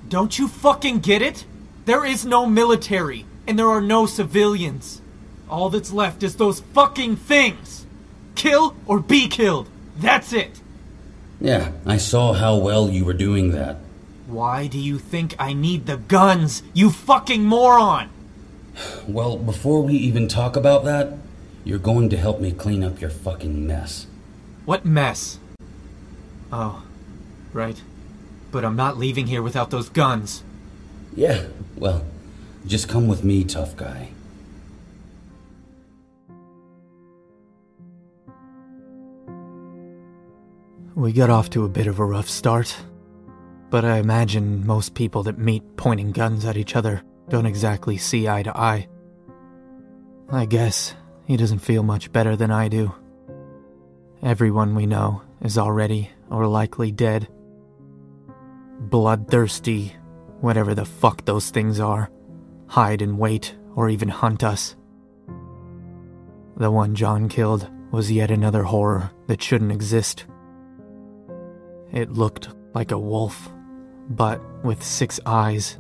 Don't 0.08 0.38
you 0.38 0.48
fucking 0.48 1.00
get 1.00 1.22
it? 1.22 1.46
There 1.86 2.06
is 2.06 2.26
no 2.26 2.46
military, 2.46 3.26
and 3.48 3.58
there 3.58 3.70
are 3.70 3.82
no 3.82 4.06
civilians. 4.06 5.02
All 5.50 5.70
that's 5.70 5.92
left 5.92 6.22
is 6.22 6.36
those 6.36 6.60
fucking 6.60 7.16
things. 7.16 7.86
Kill 8.36 8.76
or 8.86 9.00
be 9.00 9.28
killed. 9.28 9.70
That's 9.98 10.32
it. 10.32 10.62
Yeah, 11.42 11.72
I 11.86 11.98
saw 11.98 12.34
how 12.34 12.58
well 12.58 12.90
you 12.90 13.06
were 13.06 13.14
doing 13.14 13.52
that. 13.52 13.78
Why 14.28 14.68
do 14.68 14.78
you 14.78 15.00
think 15.00 15.36
I 15.40 15.54
need 15.54 15.88
the 15.88 15.98
guns, 15.98 16.62
you 16.74 16.92
fucking 16.92 17.44
moron? 17.44 18.10
Well, 19.08 19.38
before 19.38 19.82
we 19.82 19.96
even 19.96 20.28
talk 20.28 20.56
about 20.56 20.86
that, 20.86 21.14
you're 21.64 21.80
going 21.80 22.10
to 22.10 22.18
help 22.18 22.40
me 22.40 22.52
clean 22.52 22.84
up 22.84 23.02
your 23.02 23.10
fucking 23.10 23.66
mess. 23.66 24.08
What 24.66 24.86
mess? 24.86 25.40
Oh, 26.52 26.84
right. 27.54 27.82
But 28.52 28.66
I'm 28.66 28.76
not 28.76 28.98
leaving 28.98 29.28
here 29.28 29.42
without 29.42 29.70
those 29.70 29.90
guns. 29.90 30.44
Yeah, 31.16 31.46
well, 31.76 32.06
just 32.66 32.88
come 32.88 33.08
with 33.08 33.24
me, 33.24 33.44
tough 33.44 33.76
guy. 33.76 34.10
We 40.96 41.14
got 41.14 41.30
off 41.30 41.50
to 41.52 41.64
a 41.64 41.70
bit 41.70 41.88
of 41.88 42.00
a 42.00 42.06
rough 42.06 42.30
start, 42.30 42.76
but 43.70 43.86
I 43.86 44.00
imagine 44.00 44.66
most 44.68 44.96
people 44.96 45.24
that 45.24 45.38
meet 45.38 45.64
pointing 45.78 46.12
guns 46.12 46.46
at 46.46 46.58
each 46.58 46.76
other 46.76 47.02
don't 47.30 47.46
exactly 47.46 47.98
see 47.98 48.28
eye 48.28 48.44
to 48.44 48.58
eye. 48.58 48.88
I 50.30 50.46
guess 50.46 50.94
he 51.30 51.38
doesn't 51.38 51.60
feel 51.60 51.84
much 51.84 52.12
better 52.12 52.36
than 52.36 52.50
I 52.50 52.70
do. 52.70 52.92
Everyone 54.24 54.74
we 54.74 54.88
know 54.88 55.22
is 55.42 55.60
already 55.60 56.10
or 56.32 56.48
likely 56.48 56.92
dead. 56.92 57.28
Bloodthirsty, 58.80 59.94
whatever 60.42 60.74
the 60.74 60.86
fuck 60.86 61.26
those 61.26 61.52
things 61.52 61.80
are, 61.80 62.10
hide 62.66 63.04
and 63.04 63.20
wait 63.20 63.56
or 63.76 63.92
even 63.92 64.10
hunt 64.10 64.44
us. 64.44 64.76
The 66.58 66.72
one 66.72 66.96
John 66.96 67.30
killed 67.30 67.70
was 67.92 68.12
yet 68.12 68.32
another 68.32 68.64
horror 68.64 69.12
that 69.28 69.44
shouldn't 69.44 69.72
exist. 69.72 70.26
It 71.92 72.12
looked 72.12 72.50
like 72.74 72.90
a 72.90 72.98
wolf, 72.98 73.50
but 74.10 74.42
with 74.64 74.84
six 74.84 75.20
eyes, 75.28 75.78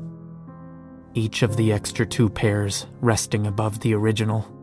each 1.15 1.41
of 1.41 1.57
the 1.57 1.73
extra 1.73 2.05
two 2.05 2.29
pairs 2.29 2.85
resting 3.01 3.47
above 3.47 3.79
the 3.79 3.95
original. 3.95 4.58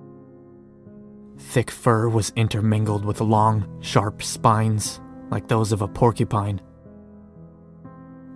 Thick 1.38 1.70
fur 1.70 2.08
was 2.08 2.32
intermingled 2.36 3.04
with 3.04 3.20
long, 3.20 3.78
sharp 3.80 4.22
spines, 4.22 5.00
like 5.30 5.48
those 5.48 5.72
of 5.72 5.82
a 5.82 5.88
porcupine. 5.88 6.60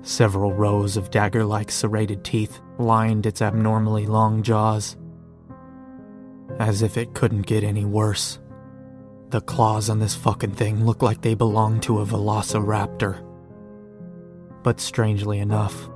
Several 0.02 0.52
rows 0.52 0.96
of 0.96 1.10
dagger 1.10 1.44
like 1.44 1.70
serrated 1.70 2.24
teeth 2.24 2.60
lined 2.78 3.26
its 3.26 3.42
abnormally 3.42 4.06
long 4.06 4.42
jaws. 4.42 4.96
As 6.58 6.82
if 6.82 6.96
it 6.96 7.14
couldn't 7.14 7.46
get 7.46 7.64
any 7.64 7.84
worse. 7.84 8.38
The 9.30 9.40
claws 9.40 9.88
on 9.88 9.98
this 9.98 10.16
fucking 10.16 10.52
thing 10.52 10.84
looked 10.84 11.02
like 11.02 11.20
they 11.22 11.34
belonged 11.34 11.82
to 11.84 12.00
a 12.00 12.06
velociraptor. 12.06 13.24
But 14.62 14.80
strangely 14.80 15.38
enough, 15.38 15.88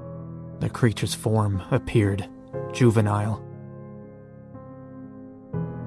the 0.60 0.70
creature's 0.70 1.14
form 1.14 1.62
appeared 1.70 2.28
juvenile. 2.72 3.43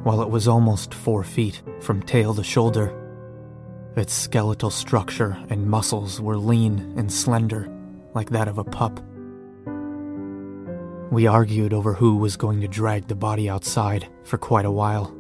While 0.04 0.22
it 0.22 0.30
was 0.30 0.48
almost 0.48 0.94
four 0.94 1.24
feet 1.24 1.62
from 1.82 2.02
tail 2.02 2.34
to 2.36 2.44
shoulder, 2.44 2.94
its 3.96 4.14
skeletal 4.14 4.70
structure 4.70 5.38
and 5.50 5.66
muscles 5.66 6.22
were 6.22 6.38
lean 6.38 6.94
and 6.98 7.12
slender, 7.12 7.68
like 8.14 8.30
that 8.30 8.48
of 8.48 8.58
a 8.58 8.64
pup. 8.64 9.00
We 11.12 11.26
argued 11.26 11.74
over 11.74 11.94
who 11.94 12.18
was 12.18 12.38
going 12.38 12.62
to 12.62 12.68
drag 12.68 13.08
the 13.08 13.16
body 13.16 13.50
outside 13.50 14.08
for 14.24 14.38
quite 14.38 14.66
a 14.66 14.72
while, 14.72 15.16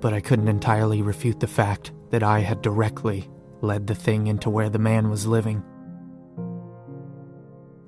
but 0.00 0.14
I 0.14 0.20
couldn't 0.20 0.48
entirely 0.48 1.02
refute 1.02 1.40
the 1.40 1.46
fact 1.46 1.92
that 2.10 2.22
I 2.22 2.40
had 2.40 2.62
directly 2.62 3.28
led 3.60 3.86
the 3.86 3.94
thing 3.94 4.28
into 4.28 4.50
where 4.50 4.70
the 4.70 4.78
man 4.78 5.10
was 5.10 5.26
living. 5.26 5.62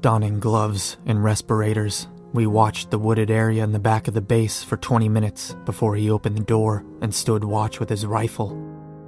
Donning 0.01 0.41
gloves 0.41 0.99
and 1.07 1.22
respirators, 1.22 2.09
we 2.33 2.47
watched 2.47 2.91
the 2.91 2.99
wooded 2.99 3.31
area 3.31 3.64
in 3.64 3.72
the 3.72 3.78
back 3.78 4.07
of 4.07 4.14
the 4.14 4.20
base 4.20 4.62
for 4.62 4.76
20 4.76 5.09
minutes 5.09 5.57
before 5.64 5.97
he 5.97 6.11
opened 6.11 6.37
the 6.37 6.45
door 6.45 6.85
and 7.01 7.14
stood 7.14 7.43
watch 7.43 7.81
with 7.81 7.89
his 7.89 8.07
rifle 8.07 8.51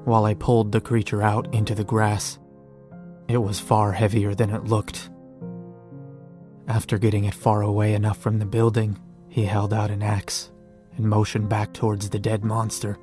while 0.05 0.25
I 0.25 0.35
pulled 0.35 0.73
the 0.73 0.81
creature 0.81 1.23
out 1.23 1.53
into 1.55 1.75
the 1.75 1.85
grass. 1.85 2.39
It 3.29 3.39
was 3.39 3.61
far 3.61 3.93
heavier 3.93 4.35
than 4.35 4.51
it 4.51 4.65
looked. 4.65 5.11
After 6.67 6.99
getting 6.99 7.25
it 7.25 7.35
far 7.35 7.63
away 7.63 7.95
enough 7.95 8.19
from 8.19 8.39
the 8.39 8.47
building, 8.47 8.99
he 9.29 9.45
held 9.45 9.73
out 9.73 9.91
an 9.91 10.03
axe 10.03 10.51
and 10.97 11.09
motioned 11.09 11.49
back 11.49 11.73
towards 11.73 12.11
the 12.11 12.19
dead 12.19 12.45
monster. 12.45 12.99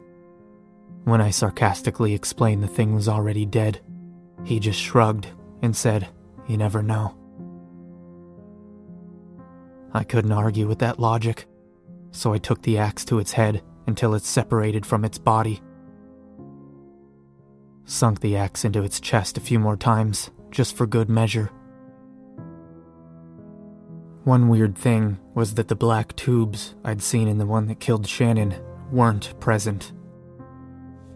When 1.06 1.22
I 1.22 1.32
sarcastically 1.32 2.14
explained 2.14 2.62
the 2.62 2.68
thing 2.68 2.94
was 2.94 3.08
already 3.08 3.46
dead, 3.46 3.80
he 4.44 4.60
just 4.60 4.80
shrugged 4.80 5.28
and 5.62 5.76
said, 5.76 6.08
You 6.48 6.58
never 6.58 6.84
know. 6.84 7.19
I 9.94 10.04
couldn't 10.04 10.32
argue 10.32 10.68
with 10.68 10.80
that 10.80 11.00
logic, 11.00 11.46
so 12.12 12.34
I 12.34 12.38
took 12.38 12.62
the 12.62 12.78
axe 12.78 13.06
to 13.06 13.20
its 13.20 13.32
head 13.34 13.64
until 13.88 14.14
it 14.14 14.24
separated 14.24 14.86
from 14.86 15.04
its 15.04 15.18
body. 15.18 15.62
Sunk 17.86 18.20
the 18.20 18.38
axe 18.38 18.66
into 18.66 18.84
its 18.84 19.00
chest 19.00 19.38
a 19.38 19.42
few 19.42 19.60
more 19.60 19.78
times, 19.78 20.30
just 20.52 20.76
for 20.76 20.86
good 20.86 21.10
measure. 21.10 21.52
One 24.26 24.48
weird 24.48 24.78
thing 24.78 25.18
was 25.34 25.56
that 25.56 25.70
the 25.70 25.76
black 25.76 26.16
tubes 26.16 26.76
I'd 26.84 27.02
seen 27.02 27.28
in 27.28 27.40
the 27.40 27.48
one 27.48 27.68
that 27.68 27.80
killed 27.80 28.06
Shannon 28.06 28.54
weren't 28.92 29.40
present. 29.40 29.92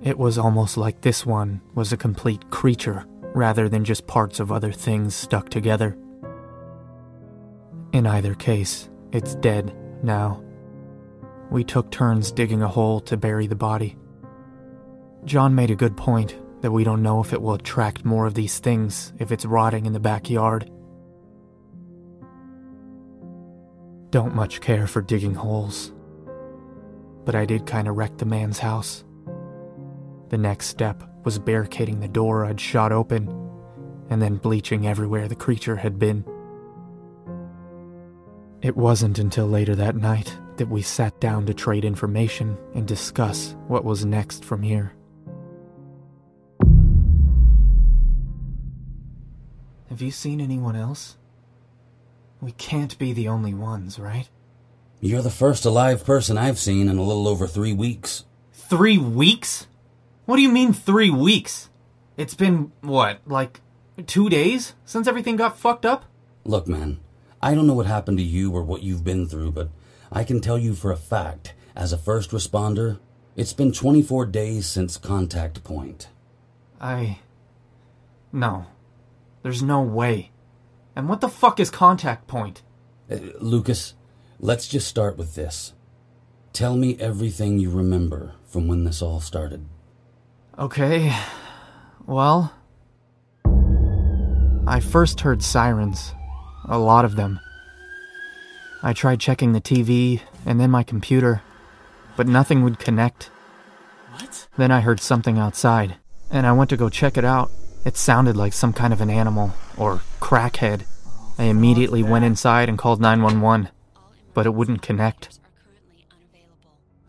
It 0.02 0.18
was 0.18 0.38
almost 0.38 0.78
like 0.78 1.02
this 1.02 1.26
one 1.26 1.62
was 1.76 1.94
a 1.94 1.98
complete 1.98 2.50
creature 2.50 3.06
rather 3.36 3.70
than 3.70 3.86
just 3.86 4.08
parts 4.08 4.40
of 4.40 4.52
other 4.52 4.72
things 4.72 5.16
stuck 5.16 5.50
together. 5.50 5.98
In 7.94 8.08
either 8.08 8.34
case, 8.34 8.90
it's 9.12 9.36
dead 9.36 9.76
now. 10.02 10.44
We 11.52 11.64
took 11.64 11.92
turns 11.92 12.32
digging 12.32 12.64
a 12.64 12.68
hole 12.68 13.00
to 13.02 13.16
bury 13.16 13.46
the 13.46 13.56
body. 13.56 13.96
John 15.26 15.54
made 15.54 15.70
a 15.70 15.76
good 15.76 15.96
point 15.96 16.36
that 16.62 16.72
we 16.72 16.84
don't 16.84 17.04
know 17.04 17.22
if 17.22 17.34
it 17.34 17.42
will 17.42 17.54
attract 17.54 18.04
more 18.04 18.26
of 18.26 18.34
these 18.34 18.58
things 18.58 19.14
if 19.20 19.32
it's 19.32 19.46
rotting 19.46 19.86
in 19.86 19.94
the 19.94 20.00
backyard. 20.00 20.72
Don't 24.10 24.34
much 24.34 24.60
care 24.60 24.88
for 24.88 25.04
digging 25.04 25.36
holes. 25.36 25.92
But 27.26 27.36
I 27.36 27.46
did 27.46 27.68
kinda 27.68 27.92
wreck 27.92 28.18
the 28.18 28.26
man's 28.26 28.58
house. 28.58 29.04
The 30.30 30.38
next 30.40 30.66
step 30.66 31.04
was 31.24 31.38
barricading 31.38 32.00
the 32.00 32.08
door 32.08 32.44
I'd 32.44 32.60
shot 32.60 32.92
open, 32.92 33.28
and 34.10 34.20
then 34.20 34.38
bleaching 34.38 34.88
everywhere 34.88 35.28
the 35.28 35.36
creature 35.36 35.76
had 35.76 36.00
been. 36.00 36.26
It 38.64 38.78
wasn't 38.78 39.20
until 39.20 39.48
later 39.48 39.76
that 39.76 39.98
night 39.98 40.38
that 40.56 40.70
we 40.70 40.82
sat 40.82 41.20
down 41.20 41.46
to 41.48 41.54
trade 41.54 41.84
information 41.84 42.58
and 42.74 42.88
discuss 42.88 43.58
what 43.68 43.84
was 43.84 44.06
next 44.06 44.46
from 44.46 44.62
here. 44.62 44.94
Have 49.90 50.02
you 50.02 50.12
seen 50.12 50.40
anyone 50.40 50.78
else? 50.78 51.18
We 52.40 52.54
can't 52.54 52.98
be 52.98 53.12
the 53.12 53.28
only 53.28 53.54
ones, 53.54 54.00
right? 54.00 54.30
You're 55.02 55.22
the 55.22 55.30
first 55.30 55.66
alive 55.66 56.06
person 56.06 56.38
I've 56.38 56.58
seen 56.58 56.88
in 56.88 56.98
a 56.98 57.04
little 57.04 57.28
over 57.28 57.48
three 57.48 57.74
weeks. 57.74 58.24
Three 58.54 58.98
weeks? 58.98 59.68
What 60.24 60.38
do 60.38 60.42
you 60.42 60.50
mean 60.50 60.72
three 60.72 61.10
weeks? 61.10 61.70
It's 62.16 62.34
been, 62.34 62.72
what, 62.80 63.20
like 63.26 63.60
two 64.08 64.30
days 64.30 64.74
since 64.86 65.06
everything 65.06 65.36
got 65.36 65.60
fucked 65.60 65.86
up? 65.86 66.06
Look, 66.46 66.66
man, 66.66 67.00
I 67.44 67.56
don't 67.56 67.68
know 67.68 67.74
what 67.74 67.88
happened 67.88 68.20
to 68.20 68.24
you 68.24 68.56
or 68.56 68.64
what 68.64 68.84
you've 68.84 69.04
been 69.04 69.28
through, 69.28 69.52
but 69.52 69.68
I 70.10 70.24
can 70.24 70.40
tell 70.40 70.58
you 70.58 70.74
for 70.74 70.94
a 70.94 70.98
fact, 70.98 71.54
as 71.76 71.92
a 71.92 71.98
first 71.98 72.32
responder, 72.32 73.00
it's 73.36 73.52
been 73.52 73.74
24 73.74 74.28
days 74.28 74.66
since 74.66 74.96
contact 74.96 75.62
point. 75.62 76.08
I. 76.80 77.20
No. 78.32 78.68
There's 79.42 79.62
no 79.62 79.82
way. 79.82 80.32
And 80.96 81.10
what 81.10 81.20
the 81.20 81.28
fuck 81.28 81.60
is 81.60 81.70
contact 81.70 82.28
point? 82.28 82.62
Uh, 83.12 83.18
Lucas, 83.42 83.96
let's 84.40 84.70
just 84.70 84.88
start 84.88 85.18
with 85.18 85.36
this. 85.36 85.74
Tell 86.54 86.78
me 86.78 86.96
everything 86.98 87.60
you 87.60 87.70
remember 87.70 88.36
from 88.46 88.70
when 88.70 88.86
this 88.86 89.02
all 89.02 89.20
started. 89.20 89.66
Okay. 90.58 91.14
Well. 92.06 92.54
I 94.66 94.80
first 94.80 95.20
heard 95.20 95.44
sirens. 95.44 96.14
A 96.66 96.78
lot 96.78 97.06
of 97.06 97.16
them. 97.16 97.40
I 98.82 98.94
tried 98.94 99.20
checking 99.20 99.54
the 99.54 99.62
TV 99.62 100.22
and 100.46 100.60
then 100.60 100.72
my 100.72 100.84
computer, 100.84 101.42
but 102.16 102.28
nothing 102.28 102.64
would 102.64 102.80
connect. 102.80 103.30
What? 104.18 104.48
Then 104.58 104.72
I 104.72 104.82
heard 104.82 105.00
something 105.00 105.38
outside, 105.38 105.96
and 106.30 106.46
I 106.46 106.52
went 106.52 106.70
to 106.70 106.78
go 106.78 106.90
check 106.90 107.18
it 107.18 107.26
out. 107.26 107.52
It 107.86 107.98
sounded 107.98 108.38
like 108.38 108.54
some 108.54 108.74
kind 108.74 108.94
of 108.94 109.02
an 109.02 109.10
animal, 109.10 109.54
or 109.78 110.02
crackhead. 110.20 110.86
I 111.38 111.46
immediately 111.46 112.04
went 112.04 112.26
inside 112.26 112.70
and 112.70 112.78
called 112.78 113.02
911, 113.02 113.70
but 114.34 114.46
it 114.46 114.54
wouldn't 114.54 114.82
connect. 114.82 115.40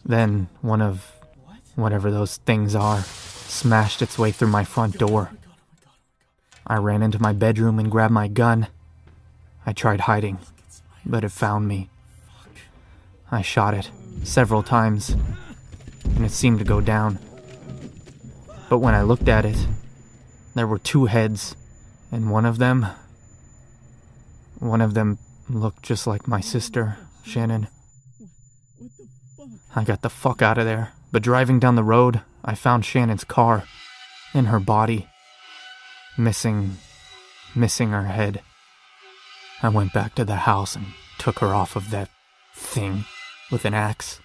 Then 0.04 0.48
one 0.62 0.82
of 0.82 1.12
whatever 1.76 2.10
those 2.10 2.38
things 2.38 2.74
are 2.74 3.02
smashed 3.02 4.02
its 4.02 4.18
way 4.18 4.30
through 4.32 4.48
my 4.48 4.64
front 4.64 4.98
door. 4.98 5.30
I 6.66 6.76
ran 6.76 7.02
into 7.02 7.20
my 7.20 7.32
bedroom 7.32 7.78
and 7.78 7.90
grabbed 7.90 8.12
my 8.12 8.28
gun. 8.28 8.68
I 9.66 9.72
tried 9.72 10.00
hiding, 10.00 10.38
but 11.06 11.24
it 11.24 11.30
found 11.30 11.66
me. 11.68 11.88
I 13.30 13.42
shot 13.42 13.74
it 13.74 13.90
several 14.22 14.62
times, 14.62 15.16
and 16.04 16.24
it 16.24 16.30
seemed 16.30 16.58
to 16.58 16.64
go 16.64 16.80
down. 16.80 17.18
But 18.68 18.78
when 18.78 18.94
I 18.94 19.02
looked 19.02 19.28
at 19.28 19.44
it, 19.44 19.66
there 20.54 20.66
were 20.66 20.78
two 20.78 21.06
heads, 21.06 21.56
and 22.12 22.30
one 22.30 22.44
of 22.44 22.58
them. 22.58 22.86
One 24.58 24.80
of 24.80 24.94
them 24.94 25.18
looked 25.48 25.82
just 25.82 26.06
like 26.06 26.28
my 26.28 26.40
sister, 26.40 26.96
Shannon. 27.24 27.68
I 29.74 29.82
got 29.84 30.02
the 30.02 30.10
fuck 30.10 30.42
out 30.42 30.58
of 30.58 30.64
there, 30.64 30.92
but 31.10 31.22
driving 31.22 31.58
down 31.58 31.74
the 31.74 31.82
road, 31.82 32.20
I 32.44 32.54
found 32.54 32.84
Shannon's 32.84 33.24
car 33.24 33.64
and 34.32 34.48
her 34.48 34.60
body. 34.60 35.08
Missing. 36.16 36.76
missing 37.56 37.90
her 37.90 38.04
head. 38.04 38.42
I 39.64 39.68
went 39.68 39.94
back 39.94 40.14
to 40.16 40.26
the 40.26 40.36
house 40.36 40.76
and 40.76 40.84
took 41.16 41.38
her 41.38 41.54
off 41.54 41.74
of 41.74 41.88
that 41.88 42.10
thing 42.54 43.06
with 43.50 43.64
an 43.64 43.72
axe. 43.72 44.20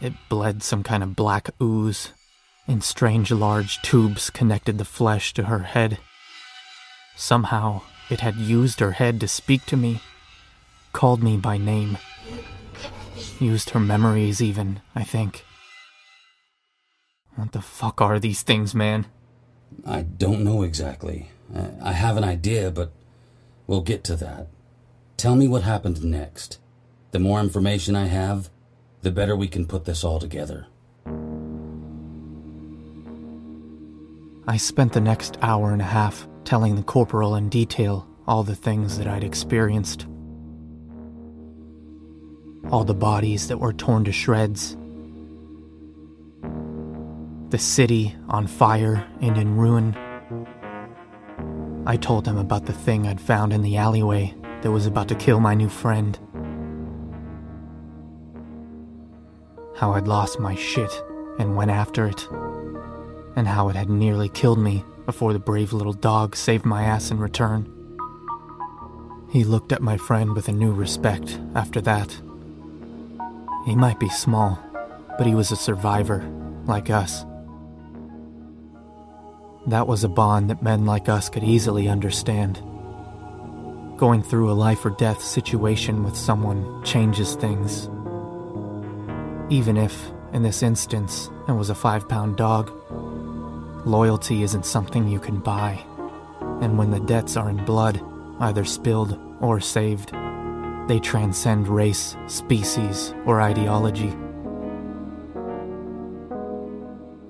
It 0.00 0.12
bled 0.28 0.64
some 0.64 0.82
kind 0.82 1.04
of 1.04 1.14
black 1.14 1.50
ooze, 1.62 2.12
and 2.66 2.82
strange 2.82 3.30
large 3.30 3.80
tubes 3.82 4.28
connected 4.28 4.76
the 4.76 4.84
flesh 4.84 5.32
to 5.34 5.44
her 5.44 5.60
head. 5.60 5.98
Somehow, 7.14 7.82
it 8.10 8.22
had 8.22 8.34
used 8.34 8.80
her 8.80 8.90
head 8.90 9.20
to 9.20 9.28
speak 9.28 9.66
to 9.66 9.76
me, 9.76 10.00
called 10.92 11.22
me 11.22 11.36
by 11.36 11.56
name. 11.56 11.96
Used 13.38 13.70
her 13.70 13.78
memories, 13.78 14.42
even, 14.42 14.80
I 14.96 15.04
think. 15.04 15.44
What 17.36 17.52
the 17.52 17.62
fuck 17.62 18.00
are 18.00 18.18
these 18.18 18.42
things, 18.42 18.74
man? 18.74 19.06
I 19.86 20.02
don't 20.02 20.42
know 20.42 20.64
exactly. 20.64 21.30
I 21.80 21.92
have 21.92 22.16
an 22.16 22.24
idea, 22.24 22.72
but 22.72 22.90
we'll 23.70 23.80
get 23.80 24.02
to 24.02 24.16
that. 24.16 24.48
Tell 25.16 25.36
me 25.36 25.46
what 25.46 25.62
happened 25.62 26.02
next. 26.02 26.58
The 27.12 27.20
more 27.20 27.38
information 27.38 27.94
I 27.94 28.06
have, 28.06 28.50
the 29.02 29.12
better 29.12 29.36
we 29.36 29.46
can 29.46 29.64
put 29.64 29.84
this 29.84 30.02
all 30.02 30.18
together. 30.18 30.66
I 34.48 34.56
spent 34.56 34.92
the 34.92 35.00
next 35.00 35.38
hour 35.40 35.70
and 35.70 35.80
a 35.80 35.84
half 35.84 36.26
telling 36.42 36.74
the 36.74 36.82
corporal 36.82 37.36
in 37.36 37.48
detail 37.48 38.08
all 38.26 38.42
the 38.42 38.56
things 38.56 38.98
that 38.98 39.06
I'd 39.06 39.22
experienced. 39.22 40.04
All 42.72 42.82
the 42.82 42.92
bodies 42.92 43.46
that 43.46 43.58
were 43.58 43.72
torn 43.72 44.02
to 44.02 44.12
shreds. 44.12 44.76
The 47.50 47.58
city 47.58 48.16
on 48.28 48.48
fire 48.48 49.06
and 49.20 49.38
in 49.38 49.56
ruin. 49.56 49.96
I 51.90 51.96
told 51.96 52.24
him 52.24 52.38
about 52.38 52.66
the 52.66 52.72
thing 52.72 53.08
I'd 53.08 53.20
found 53.20 53.52
in 53.52 53.62
the 53.62 53.76
alleyway 53.76 54.32
that 54.62 54.70
was 54.70 54.86
about 54.86 55.08
to 55.08 55.16
kill 55.16 55.40
my 55.40 55.54
new 55.54 55.68
friend. 55.68 56.16
How 59.74 59.94
I'd 59.94 60.06
lost 60.06 60.38
my 60.38 60.54
shit 60.54 60.92
and 61.40 61.56
went 61.56 61.72
after 61.72 62.06
it. 62.06 62.28
And 63.34 63.48
how 63.48 63.70
it 63.70 63.74
had 63.74 63.90
nearly 63.90 64.28
killed 64.28 64.60
me 64.60 64.84
before 65.04 65.32
the 65.32 65.40
brave 65.40 65.72
little 65.72 65.92
dog 65.92 66.36
saved 66.36 66.64
my 66.64 66.84
ass 66.84 67.10
in 67.10 67.18
return. 67.18 67.66
He 69.28 69.42
looked 69.42 69.72
at 69.72 69.82
my 69.82 69.96
friend 69.96 70.36
with 70.36 70.46
a 70.46 70.52
new 70.52 70.70
respect 70.70 71.40
after 71.56 71.80
that. 71.80 72.16
He 73.66 73.74
might 73.74 73.98
be 73.98 74.10
small, 74.10 74.60
but 75.18 75.26
he 75.26 75.34
was 75.34 75.50
a 75.50 75.56
survivor, 75.56 76.22
like 76.66 76.88
us. 76.88 77.24
That 79.66 79.86
was 79.86 80.04
a 80.04 80.08
bond 80.08 80.48
that 80.48 80.62
men 80.62 80.86
like 80.86 81.08
us 81.10 81.28
could 81.28 81.44
easily 81.44 81.86
understand. 81.86 82.56
Going 83.98 84.22
through 84.22 84.50
a 84.50 84.52
life 84.52 84.86
or 84.86 84.90
death 84.90 85.22
situation 85.22 86.02
with 86.02 86.16
someone 86.16 86.82
changes 86.82 87.34
things. 87.34 87.90
Even 89.50 89.76
if, 89.76 90.10
in 90.32 90.42
this 90.42 90.62
instance, 90.62 91.28
it 91.46 91.52
was 91.52 91.68
a 91.68 91.74
five 91.74 92.08
pound 92.08 92.36
dog, 92.36 92.72
loyalty 93.86 94.42
isn't 94.42 94.64
something 94.64 95.06
you 95.06 95.20
can 95.20 95.40
buy. 95.40 95.78
And 96.62 96.78
when 96.78 96.90
the 96.90 97.00
debts 97.00 97.36
are 97.36 97.50
in 97.50 97.62
blood, 97.66 98.00
either 98.40 98.64
spilled 98.64 99.18
or 99.42 99.60
saved, 99.60 100.12
they 100.88 101.00
transcend 101.00 101.68
race, 101.68 102.16
species, 102.28 103.14
or 103.26 103.42
ideology. 103.42 104.16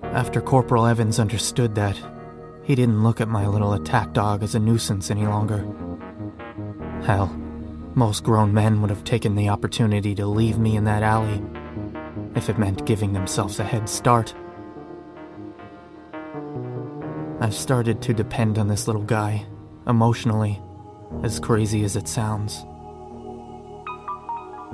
After 0.04 0.40
Corporal 0.40 0.86
Evans 0.86 1.18
understood 1.18 1.74
that, 1.74 2.00
he 2.62 2.74
didn't 2.74 3.02
look 3.02 3.20
at 3.20 3.28
my 3.28 3.46
little 3.46 3.72
attack 3.72 4.12
dog 4.12 4.42
as 4.42 4.54
a 4.54 4.60
nuisance 4.60 5.10
any 5.10 5.26
longer. 5.26 5.66
Hell, 7.04 7.28
most 7.94 8.22
grown 8.22 8.54
men 8.54 8.80
would 8.80 8.90
have 8.90 9.04
taken 9.04 9.34
the 9.34 9.48
opportunity 9.48 10.14
to 10.14 10.26
leave 10.26 10.58
me 10.58 10.76
in 10.76 10.84
that 10.84 11.02
alley 11.02 11.42
if 12.34 12.48
it 12.48 12.58
meant 12.58 12.86
giving 12.86 13.12
themselves 13.12 13.58
a 13.58 13.64
head 13.64 13.88
start. 13.88 14.34
I've 17.40 17.54
started 17.54 18.02
to 18.02 18.14
depend 18.14 18.58
on 18.58 18.68
this 18.68 18.86
little 18.86 19.02
guy, 19.02 19.46
emotionally, 19.86 20.60
as 21.22 21.40
crazy 21.40 21.84
as 21.84 21.96
it 21.96 22.06
sounds. 22.06 22.64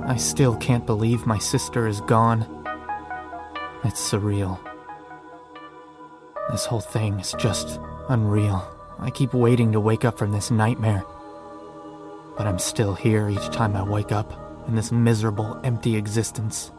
I 0.05 0.15
still 0.17 0.55
can't 0.57 0.85
believe 0.85 1.25
my 1.25 1.39
sister 1.39 1.87
is 1.87 2.01
gone. 2.01 2.45
It's 3.83 4.11
surreal. 4.11 4.59
This 6.51 6.65
whole 6.65 6.79
thing 6.79 7.19
is 7.19 7.35
just 7.37 7.79
unreal. 8.07 8.65
I 8.99 9.09
keep 9.09 9.33
waiting 9.33 9.71
to 9.73 9.79
wake 9.79 10.05
up 10.05 10.17
from 10.17 10.31
this 10.31 10.49
nightmare. 10.49 11.03
But 12.37 12.47
I'm 12.47 12.59
still 12.59 12.93
here 12.93 13.29
each 13.29 13.49
time 13.49 13.75
I 13.75 13.83
wake 13.83 14.11
up 14.11 14.31
in 14.67 14.75
this 14.75 14.91
miserable, 14.91 15.59
empty 15.63 15.95
existence. 15.95 16.71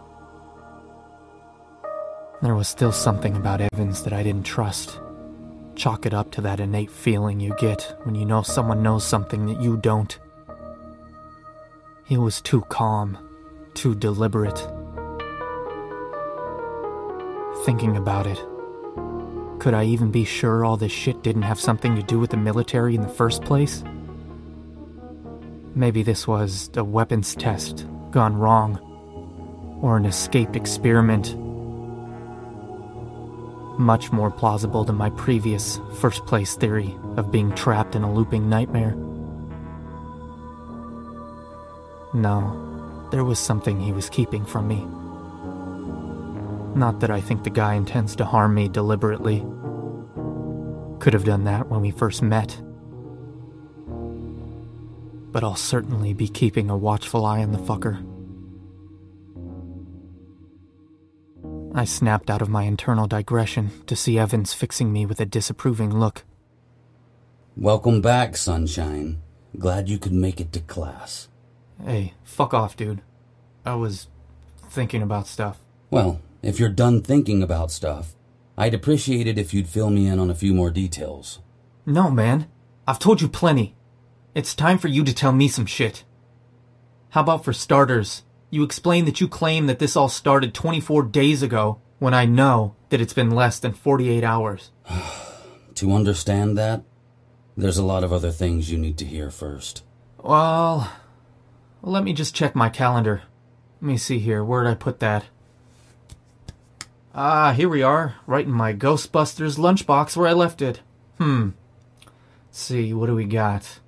There 2.41 2.55
was 2.55 2.69
still 2.69 2.93
something 2.93 3.37
about 3.37 3.61
Evans 3.61 4.03
that 4.05 4.13
I 4.13 4.23
didn't 4.23 4.47
trust. 4.47 5.01
Chalk 5.75 6.07
it 6.07 6.15
up 6.15 6.31
to 6.33 6.41
that 6.43 6.61
innate 6.61 6.91
feeling 6.91 7.39
you 7.39 7.55
get 7.59 7.97
when 8.05 8.15
you 8.15 8.25
know 8.25 8.43
someone 8.43 8.83
knows 8.83 9.07
something 9.07 9.47
that 9.47 9.61
you 9.61 9.77
don't. 9.77 10.19
He 12.05 12.17
was 12.17 12.41
too 12.41 12.63
calm, 12.63 13.19
too 13.75 13.95
deliberate. 13.95 14.59
Thinking 17.65 17.97
about 17.97 18.27
it, 18.27 18.43
could 19.59 19.75
I 19.75 19.85
even 19.85 20.11
be 20.11 20.25
sure 20.25 20.65
all 20.65 20.77
this 20.77 20.93
shit 20.93 21.23
didn't 21.23 21.43
have 21.43 21.59
something 21.59 21.97
to 21.97 22.03
do 22.03 22.19
with 22.19 22.31
the 22.31 22.37
military 22.37 22.95
in 22.95 23.03
the 23.03 23.09
first 23.09 23.43
place? 23.43 23.83
Maybe 25.75 26.03
this 26.03 26.27
was 26.27 26.71
a 26.77 26.85
weapons 26.85 27.35
test 27.35 27.87
gone 28.11 28.37
wrong, 28.37 28.79
or 29.83 29.97
an 29.97 30.07
escape 30.07 30.57
experiment. 30.57 31.37
Much 33.79 34.11
more 34.11 34.31
plausible 34.31 34.85
than 34.85 34.97
my 34.97 35.11
previous 35.11 35.79
first 36.01 36.25
place 36.27 36.57
theory 36.57 36.97
of 37.17 37.31
being 37.31 37.55
trapped 37.55 37.95
in 37.95 38.03
a 38.03 38.13
looping 38.13 38.49
nightmare. 38.49 38.97
No, 42.15 43.09
there 43.11 43.25
was 43.25 43.39
something 43.39 43.79
he 43.81 43.93
was 43.93 44.11
keeping 44.11 44.45
from 44.45 44.67
me. 44.67 44.87
Not 46.75 47.01
that 47.01 47.11
I 47.11 47.21
think 47.21 47.45
the 47.45 47.51
guy 47.51 47.75
intends 47.75 48.15
to 48.17 48.25
harm 48.25 48.55
me 48.55 48.69
deliberately. 48.69 49.45
Could 51.01 51.13
have 51.13 51.25
done 51.25 51.45
that 51.45 51.69
when 51.69 51.81
we 51.81 51.91
first 51.91 52.23
met. 52.23 52.61
But 55.31 55.45
I'll 55.45 55.57
certainly 55.57 56.15
be 56.15 56.29
keeping 56.29 56.71
a 56.71 56.77
watchful 56.77 57.25
eye 57.25 57.43
on 57.43 57.53
the 57.53 57.59
fucker. 57.59 58.05
I 61.75 61.85
snapped 61.85 62.31
out 62.31 62.43
of 62.43 62.49
my 62.49 62.65
internal 62.65 63.07
digression 63.07 63.71
to 63.87 63.95
see 63.95 64.19
Evans 64.19 64.55
fixing 64.55 64.93
me 64.93 65.07
with 65.07 65.21
a 65.21 65.27
disapproving 65.27 65.97
look. 65.97 66.25
Welcome 67.57 68.01
back, 68.01 68.37
Sunshine. 68.37 69.21
Glad 69.59 69.89
you 69.89 69.99
could 69.99 70.13
make 70.13 70.41
it 70.41 70.53
to 70.53 70.61
class. 70.61 71.29
Hey, 71.85 72.15
fuck 72.25 72.55
off, 72.55 72.77
dude. 72.77 73.03
I 73.65 73.75
was 73.75 74.09
thinking 74.71 75.03
about 75.03 75.27
stuff. 75.27 75.59
Well, 75.91 76.21
if 76.43 76.59
you're 76.61 76.69
done 76.69 77.03
thinking 77.03 77.43
about 77.43 77.71
stuff, 77.71 78.15
I'd 78.57 78.75
appreciate 78.75 79.27
it 79.27 79.39
if 79.39 79.55
you'd 79.55 79.69
fill 79.69 79.91
me 79.91 80.07
in 80.07 80.19
on 80.19 80.31
a 80.31 80.35
few 80.35 80.55
more 80.55 80.71
details. 80.71 81.41
No, 81.87 82.11
man. 82.11 82.49
I've 82.87 82.99
told 82.99 83.21
you 83.21 83.29
plenty. 83.29 83.77
It's 84.35 84.55
time 84.55 84.79
for 84.79 84.89
you 84.89 85.05
to 85.05 85.15
tell 85.15 85.33
me 85.33 85.49
some 85.49 85.67
shit. 85.67 86.05
How 87.11 87.23
about 87.23 87.45
for 87.45 87.53
starters, 87.53 88.25
you 88.51 88.63
explain 88.63 89.05
that 89.05 89.21
you 89.21 89.29
claim 89.29 89.67
that 89.67 89.79
this 89.79 89.97
all 89.97 90.09
started 90.09 90.55
24 90.55 91.05
days 91.05 91.43
ago 91.43 91.81
when 91.99 92.15
I 92.15 92.25
know 92.25 92.75
that 92.91 93.01
it's 93.01 93.13
been 93.13 93.31
less 93.31 93.59
than 93.59 93.73
48 93.73 94.25
hours. 94.25 94.71
To 95.75 95.93
understand 95.93 96.59
that, 96.59 96.83
there's 97.57 97.79
a 97.79 97.85
lot 97.85 98.03
of 98.03 98.13
other 98.13 98.33
things 98.33 98.69
you 98.69 98.77
need 98.77 98.99
to 98.99 99.05
hear 99.05 99.31
first. 99.31 99.85
Well, 100.21 100.91
let 101.83 102.03
me 102.03 102.13
just 102.13 102.35
check 102.35 102.57
my 102.57 102.69
calendar. 102.69 103.23
Let 103.81 103.87
me 103.87 103.97
see 103.97 104.19
here. 104.19 104.43
Where'd 104.43 104.67
I 104.67 104.75
put 104.75 104.99
that? 104.99 105.27
Ah, 107.21 107.51
here 107.51 107.69
we 107.69 107.83
are, 107.83 108.15
right 108.29 108.47
in 108.47 108.53
my 108.53 108.73
Ghostbusters 108.73 109.59
lunchbox 109.59 110.17
where 110.17 110.29
I 110.29 110.33
left 110.35 110.63
it. 110.63 110.83
Hmm. 111.19 111.49
Let's 112.47 112.61
see, 112.61 112.95
what 112.95 113.07
do 113.07 113.17
we 113.17 113.25
got? 113.25 113.81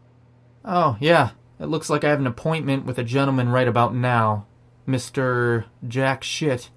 Oh, 0.64 0.96
yeah, 0.98 1.30
it 1.60 1.66
looks 1.66 1.88
like 1.88 2.02
I 2.02 2.08
have 2.08 2.18
an 2.18 2.26
appointment 2.26 2.86
with 2.86 2.98
a 2.98 3.04
gentleman 3.04 3.48
right 3.48 3.68
about 3.68 3.94
now. 3.94 4.46
Mr. 4.84 5.66
Jack 5.86 6.24
Shit. 6.24 6.70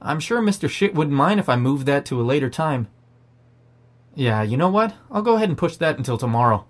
I'm 0.00 0.18
sure 0.18 0.42
Mr. 0.42 0.68
Shit 0.68 0.96
wouldn't 0.96 1.14
mind 1.14 1.38
if 1.38 1.48
I 1.48 1.54
moved 1.54 1.86
that 1.86 2.04
to 2.06 2.20
a 2.20 2.24
later 2.24 2.50
time. 2.50 2.88
Yeah, 4.16 4.42
you 4.42 4.56
know 4.56 4.70
what? 4.70 4.96
I'll 5.08 5.22
go 5.22 5.36
ahead 5.36 5.50
and 5.50 5.56
push 5.56 5.76
that 5.76 5.98
until 5.98 6.18
tomorrow. 6.18 6.66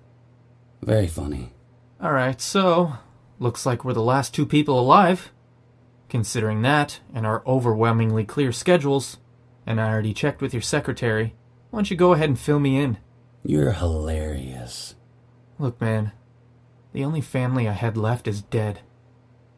Very 0.82 1.06
funny. 1.06 1.54
Alright, 2.02 2.42
so, 2.42 2.98
looks 3.38 3.64
like 3.64 3.82
we're 3.82 3.94
the 3.94 4.02
last 4.02 4.34
two 4.34 4.44
people 4.44 4.78
alive. 4.78 5.32
Considering 6.12 6.60
that, 6.60 7.00
and 7.14 7.24
our 7.26 7.42
overwhelmingly 7.46 8.22
clear 8.22 8.52
schedules, 8.52 9.16
and 9.66 9.80
I 9.80 9.88
already 9.88 10.12
checked 10.12 10.42
with 10.42 10.52
your 10.52 10.60
secretary, 10.60 11.34
why 11.70 11.78
don't 11.78 11.90
you 11.90 11.96
go 11.96 12.12
ahead 12.12 12.28
and 12.28 12.38
fill 12.38 12.58
me 12.58 12.76
in? 12.76 12.98
You're 13.42 13.72
hilarious. 13.72 14.94
Look, 15.58 15.80
man, 15.80 16.12
the 16.92 17.02
only 17.02 17.22
family 17.22 17.66
I 17.66 17.72
had 17.72 17.96
left 17.96 18.28
is 18.28 18.42
dead. 18.42 18.80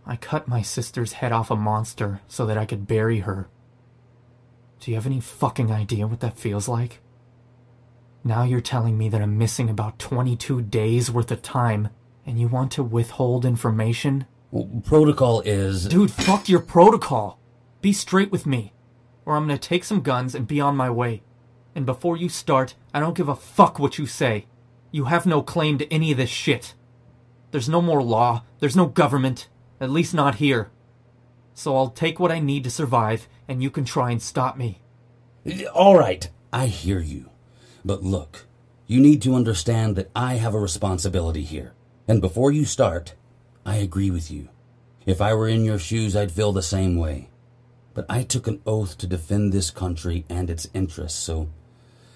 I 0.06 0.14
cut 0.14 0.46
my 0.46 0.62
sister's 0.62 1.14
head 1.14 1.32
off 1.32 1.50
a 1.50 1.56
monster 1.56 2.20
so 2.28 2.46
that 2.46 2.56
I 2.56 2.66
could 2.66 2.86
bury 2.86 3.18
her. 3.18 3.48
Do 4.78 4.92
you 4.92 4.96
have 4.96 5.06
any 5.06 5.18
fucking 5.18 5.72
idea 5.72 6.06
what 6.06 6.20
that 6.20 6.38
feels 6.38 6.68
like? 6.68 7.00
Now 8.22 8.44
you're 8.44 8.60
telling 8.60 8.96
me 8.96 9.08
that 9.08 9.20
I'm 9.20 9.36
missing 9.36 9.68
about 9.68 9.98
22 9.98 10.62
days 10.62 11.10
worth 11.10 11.32
of 11.32 11.42
time, 11.42 11.88
and 12.24 12.38
you 12.38 12.46
want 12.46 12.70
to 12.72 12.84
withhold 12.84 13.44
information? 13.44 14.26
Protocol 14.84 15.40
is. 15.40 15.86
Dude, 15.86 16.12
fuck 16.12 16.48
your 16.48 16.60
protocol. 16.60 17.40
Be 17.80 17.92
straight 17.92 18.30
with 18.30 18.46
me, 18.46 18.72
or 19.24 19.36
I'm 19.36 19.46
gonna 19.46 19.58
take 19.58 19.84
some 19.84 20.00
guns 20.00 20.34
and 20.34 20.46
be 20.46 20.60
on 20.60 20.76
my 20.76 20.90
way. 20.90 21.22
And 21.74 21.84
before 21.84 22.16
you 22.16 22.28
start, 22.28 22.74
I 22.92 23.00
don't 23.00 23.16
give 23.16 23.28
a 23.28 23.34
fuck 23.34 23.78
what 23.78 23.98
you 23.98 24.06
say. 24.06 24.46
You 24.92 25.06
have 25.06 25.26
no 25.26 25.42
claim 25.42 25.78
to 25.78 25.92
any 25.92 26.12
of 26.12 26.18
this 26.18 26.30
shit. 26.30 26.74
There's 27.50 27.68
no 27.68 27.82
more 27.82 28.02
law, 28.02 28.44
there's 28.60 28.76
no 28.76 28.86
government, 28.86 29.48
at 29.80 29.90
least 29.90 30.14
not 30.14 30.36
here. 30.36 30.70
So 31.52 31.76
I'll 31.76 31.90
take 31.90 32.20
what 32.20 32.30
I 32.30 32.38
need 32.38 32.62
to 32.64 32.70
survive, 32.70 33.28
and 33.48 33.62
you 33.62 33.70
can 33.70 33.84
try 33.84 34.12
and 34.12 34.22
stop 34.22 34.56
me. 34.56 34.80
All 35.74 35.98
right, 35.98 36.28
I 36.52 36.66
hear 36.66 37.00
you. 37.00 37.30
But 37.84 38.04
look, 38.04 38.46
you 38.86 39.00
need 39.00 39.20
to 39.22 39.34
understand 39.34 39.96
that 39.96 40.10
I 40.14 40.34
have 40.34 40.54
a 40.54 40.60
responsibility 40.60 41.42
here. 41.42 41.74
And 42.06 42.20
before 42.20 42.52
you 42.52 42.64
start, 42.64 43.14
I 43.64 43.76
agree 43.76 44.10
with 44.10 44.30
you. 44.30 44.48
If 45.06 45.20
I 45.20 45.34
were 45.34 45.48
in 45.48 45.64
your 45.64 45.78
shoes, 45.78 46.16
I'd 46.16 46.32
feel 46.32 46.52
the 46.52 46.62
same 46.62 46.96
way. 46.96 47.28
But 47.94 48.06
I 48.08 48.22
took 48.22 48.46
an 48.46 48.60
oath 48.66 48.98
to 48.98 49.06
defend 49.06 49.52
this 49.52 49.70
country 49.70 50.24
and 50.28 50.50
its 50.50 50.68
interests, 50.74 51.18
so 51.18 51.48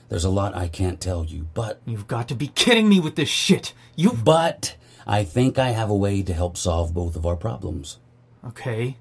there's 0.08 0.24
a 0.24 0.30
lot 0.30 0.54
I 0.56 0.68
can't 0.68 1.00
tell 1.00 1.24
you, 1.24 1.48
but. 1.54 1.80
You've 1.86 2.08
got 2.08 2.28
to 2.28 2.34
be 2.34 2.48
kidding 2.48 2.88
me 2.88 2.98
with 2.98 3.16
this 3.16 3.28
shit! 3.28 3.74
You. 3.94 4.12
But 4.12 4.76
I 5.06 5.24
think 5.24 5.58
I 5.58 5.70
have 5.70 5.90
a 5.90 5.96
way 5.96 6.22
to 6.22 6.32
help 6.32 6.56
solve 6.56 6.94
both 6.94 7.14
of 7.14 7.26
our 7.26 7.36
problems. 7.36 7.98
Okay. 8.46 8.96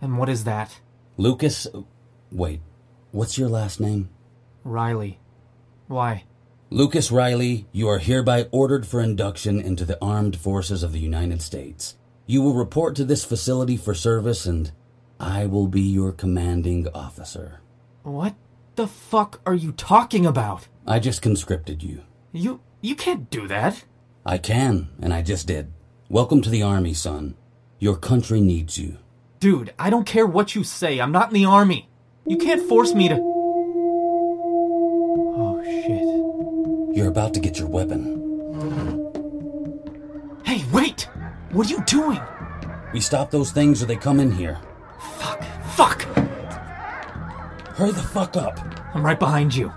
And 0.00 0.18
what 0.18 0.28
is 0.28 0.44
that? 0.44 0.78
Lucas. 1.16 1.66
Wait, 2.32 2.60
what's 3.12 3.36
your 3.36 3.48
last 3.48 3.80
name? 3.80 4.08
Riley. 4.62 5.18
Why? 5.88 6.24
Lucas 6.72 7.10
Riley, 7.10 7.66
you 7.72 7.88
are 7.88 7.98
hereby 7.98 8.46
ordered 8.52 8.86
for 8.86 9.00
induction 9.00 9.60
into 9.60 9.84
the 9.84 9.98
armed 10.00 10.36
forces 10.36 10.84
of 10.84 10.92
the 10.92 11.00
United 11.00 11.42
States. 11.42 11.96
You 12.26 12.42
will 12.42 12.54
report 12.54 12.94
to 12.94 13.04
this 13.04 13.24
facility 13.24 13.76
for 13.76 13.92
service, 13.92 14.46
and 14.46 14.70
I 15.18 15.46
will 15.46 15.66
be 15.66 15.80
your 15.80 16.12
commanding 16.12 16.86
officer. 16.94 17.58
What 18.04 18.36
the 18.76 18.86
fuck 18.86 19.40
are 19.44 19.54
you 19.54 19.72
talking 19.72 20.24
about? 20.24 20.68
I 20.86 21.00
just 21.00 21.22
conscripted 21.22 21.82
you. 21.82 22.02
You. 22.30 22.60
you 22.80 22.94
can't 22.94 23.28
do 23.30 23.48
that. 23.48 23.82
I 24.24 24.38
can, 24.38 24.90
and 25.02 25.12
I 25.12 25.22
just 25.22 25.48
did. 25.48 25.72
Welcome 26.08 26.40
to 26.42 26.50
the 26.50 26.62
Army, 26.62 26.94
son. 26.94 27.34
Your 27.80 27.96
country 27.96 28.40
needs 28.40 28.78
you. 28.78 28.98
Dude, 29.40 29.74
I 29.76 29.90
don't 29.90 30.06
care 30.06 30.24
what 30.26 30.54
you 30.54 30.62
say. 30.62 31.00
I'm 31.00 31.10
not 31.10 31.30
in 31.30 31.34
the 31.34 31.46
army. 31.46 31.88
You 32.24 32.36
can't 32.36 32.62
force 32.68 32.94
me 32.94 33.08
to. 33.08 33.16
Oh, 35.36 35.60
shit. 35.64 35.99
You're 36.92 37.08
about 37.08 37.34
to 37.34 37.40
get 37.40 37.58
your 37.58 37.68
weapon. 37.68 38.18
Hey, 40.44 40.64
wait! 40.72 41.08
What 41.52 41.66
are 41.68 41.70
you 41.70 41.84
doing? 41.84 42.20
We 42.92 43.00
stop 43.00 43.30
those 43.30 43.52
things 43.52 43.82
or 43.82 43.86
they 43.86 43.96
come 43.96 44.18
in 44.18 44.32
here. 44.32 44.58
Fuck. 44.98 45.42
Fuck! 45.74 46.02
Hurry 47.76 47.92
the 47.92 48.02
fuck 48.02 48.36
up. 48.36 48.58
I'm 48.94 49.04
right 49.04 49.18
behind 49.18 49.54
you. 49.54 49.72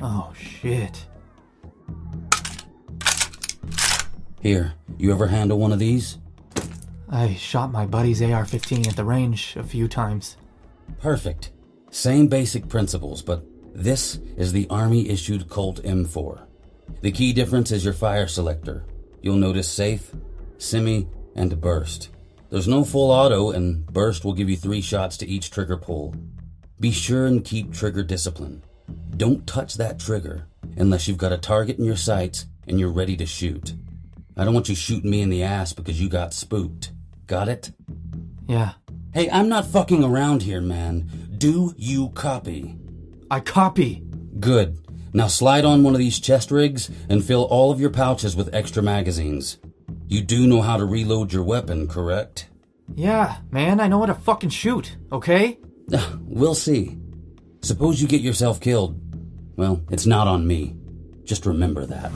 Oh, 0.00 0.32
shit. 0.36 1.04
Here, 4.40 4.74
you 4.96 5.12
ever 5.12 5.26
handle 5.26 5.58
one 5.58 5.72
of 5.72 5.78
these? 5.78 6.18
I 7.08 7.34
shot 7.34 7.72
my 7.72 7.86
buddy's 7.86 8.22
AR 8.22 8.44
15 8.44 8.86
at 8.86 8.96
the 8.96 9.04
range 9.04 9.56
a 9.56 9.64
few 9.64 9.88
times. 9.88 10.36
Perfect. 11.00 11.50
Same 11.90 12.28
basic 12.28 12.68
principles, 12.68 13.22
but 13.22 13.44
this 13.74 14.16
is 14.36 14.52
the 14.52 14.66
Army 14.68 15.08
issued 15.08 15.48
Colt 15.48 15.82
M4. 15.82 16.42
The 17.00 17.12
key 17.12 17.32
difference 17.32 17.72
is 17.72 17.84
your 17.84 17.94
fire 17.94 18.28
selector. 18.28 18.84
You'll 19.22 19.36
notice 19.36 19.68
safe, 19.68 20.12
semi, 20.58 21.08
and 21.34 21.60
burst. 21.60 22.10
There's 22.50 22.68
no 22.68 22.84
full 22.84 23.10
auto, 23.10 23.50
and 23.50 23.86
burst 23.86 24.24
will 24.24 24.32
give 24.32 24.48
you 24.48 24.56
three 24.56 24.80
shots 24.80 25.16
to 25.18 25.26
each 25.26 25.50
trigger 25.50 25.76
pull. 25.76 26.14
Be 26.80 26.92
sure 26.92 27.26
and 27.26 27.44
keep 27.44 27.72
trigger 27.72 28.02
discipline. 28.02 28.62
Don't 29.16 29.46
touch 29.46 29.74
that 29.74 29.98
trigger 29.98 30.46
unless 30.76 31.08
you've 31.08 31.18
got 31.18 31.32
a 31.32 31.38
target 31.38 31.78
in 31.78 31.84
your 31.84 31.96
sights 31.96 32.46
and 32.66 32.78
you're 32.78 32.92
ready 32.92 33.16
to 33.16 33.26
shoot. 33.26 33.74
I 34.36 34.44
don't 34.44 34.54
want 34.54 34.68
you 34.68 34.74
shooting 34.74 35.10
me 35.10 35.20
in 35.20 35.30
the 35.30 35.42
ass 35.42 35.72
because 35.72 36.00
you 36.00 36.08
got 36.08 36.32
spooked. 36.32 36.92
Got 37.26 37.48
it? 37.48 37.72
Yeah. 38.46 38.72
Hey, 39.12 39.28
I'm 39.30 39.48
not 39.48 39.66
fucking 39.66 40.04
around 40.04 40.42
here, 40.42 40.60
man. 40.60 41.10
Do 41.38 41.74
you 41.76 42.10
copy? 42.10 42.76
I 43.30 43.40
copy. 43.40 44.04
Good. 44.38 44.78
Now 45.12 45.26
slide 45.26 45.64
on 45.64 45.82
one 45.82 45.94
of 45.94 45.98
these 45.98 46.20
chest 46.20 46.50
rigs 46.50 46.90
and 47.08 47.24
fill 47.24 47.44
all 47.44 47.72
of 47.72 47.80
your 47.80 47.90
pouches 47.90 48.36
with 48.36 48.54
extra 48.54 48.82
magazines. 48.82 49.58
You 50.06 50.20
do 50.22 50.46
know 50.46 50.62
how 50.62 50.76
to 50.76 50.84
reload 50.84 51.32
your 51.32 51.42
weapon, 51.42 51.88
correct? 51.88 52.48
Yeah, 52.94 53.38
man, 53.50 53.80
I 53.80 53.88
know 53.88 54.00
how 54.00 54.06
to 54.06 54.14
fucking 54.14 54.50
shoot, 54.50 54.96
okay? 55.12 55.58
We'll 56.20 56.54
see. 56.54 56.97
Suppose 57.62 58.00
you 58.00 58.08
get 58.08 58.20
yourself 58.20 58.60
killed. 58.60 59.00
Well, 59.56 59.82
it's 59.90 60.06
not 60.06 60.26
on 60.28 60.46
me. 60.46 60.76
Just 61.24 61.44
remember 61.46 61.84
that. 61.86 62.10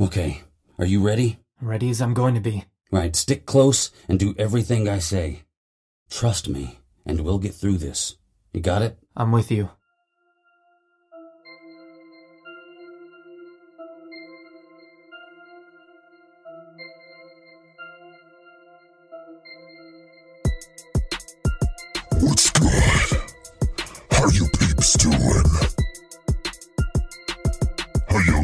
Okay, 0.00 0.42
are 0.78 0.84
you 0.84 1.00
ready? 1.00 1.38
Ready 1.60 1.88
as 1.88 2.02
I'm 2.02 2.14
going 2.14 2.34
to 2.34 2.40
be. 2.40 2.64
Right, 2.90 3.16
stick 3.16 3.46
close 3.46 3.90
and 4.08 4.18
do 4.18 4.34
everything 4.38 4.88
I 4.88 4.98
say. 4.98 5.44
Trust 6.10 6.48
me, 6.48 6.80
and 7.06 7.20
we'll 7.20 7.38
get 7.38 7.54
through 7.54 7.78
this. 7.78 8.16
You 8.52 8.60
got 8.60 8.82
it? 8.82 8.98
I'm 9.16 9.32
with 9.32 9.50
you. 9.50 9.70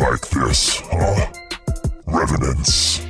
Like 0.01 0.29
this, 0.31 0.81
huh? 0.87 1.27
Revenants. 2.07 3.03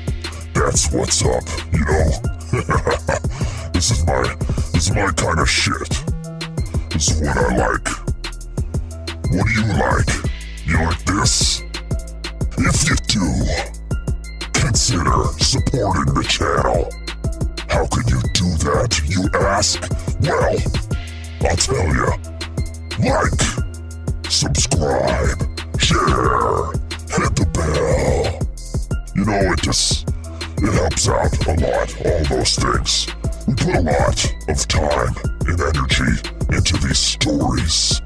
That's 0.54 0.90
what's 0.90 1.24
up, 1.24 1.44
you 1.72 1.84
know? 1.84 2.10
this 3.72 3.92
is 3.92 4.04
my 4.06 4.22
this 4.72 4.88
is 4.88 4.94
my 4.94 5.10
kind 5.12 5.38
of 5.38 5.48
shit. 5.48 5.88
This 6.90 7.12
is 7.12 7.20
what 7.22 7.36
I 7.36 7.56
like. 7.56 7.88
What 9.30 9.46
do 9.46 9.52
you 9.52 9.66
like? 9.78 10.10
You 10.66 10.84
like 10.84 11.04
this? 11.04 11.62
If 12.58 12.88
you 12.88 12.96
do, 13.06 13.24
consider 14.52 15.22
supporting 15.38 16.12
the 16.12 16.26
channel. 16.28 16.90
How 17.68 17.86
can 17.86 18.02
you 18.08 18.20
do 18.34 18.48
that, 18.66 19.00
you 19.08 19.30
ask? 19.38 19.80
Well, 20.20 20.58
I'll 21.48 21.56
tell 21.56 21.86
you. 21.86 22.30
Like, 22.98 23.40
subscribe, 24.28 25.38
share, 25.78 26.79
bell. 27.66 28.40
You 29.14 29.24
know, 29.24 29.52
it 29.52 29.62
just, 29.62 30.08
it 30.58 30.72
helps 30.72 31.08
out 31.08 31.46
a 31.46 31.54
lot, 31.60 32.06
all 32.06 32.24
those 32.24 32.56
things. 32.56 33.06
We 33.46 33.54
put 33.54 33.74
a 33.74 33.80
lot 33.80 34.32
of 34.48 34.68
time 34.68 35.14
and 35.46 35.60
energy 35.60 36.30
into 36.52 36.76
these 36.78 36.98
stories, 36.98 38.00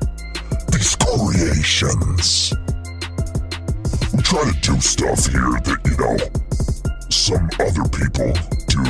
these 0.72 0.96
creations. 0.96 2.55
We 4.14 4.22
try 4.22 4.50
to 4.50 4.57
do 4.62 4.80
stuff 4.80 5.26
here 5.26 5.59
that, 5.62 5.80
you 5.84 5.96
know, 6.00 6.16
some 7.11 7.48
other 7.61 7.84
people 7.88 8.32
do 8.68 8.82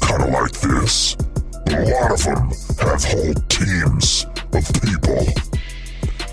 kind 0.00 0.22
of 0.22 0.30
like 0.30 0.52
this. 0.60 1.16
But 1.64 1.74
a 1.74 1.84
lot 1.88 2.12
of 2.12 2.22
them 2.24 2.50
have 2.80 3.04
whole 3.04 3.34
teams 3.48 4.26
of 4.52 4.64
people. 4.82 5.24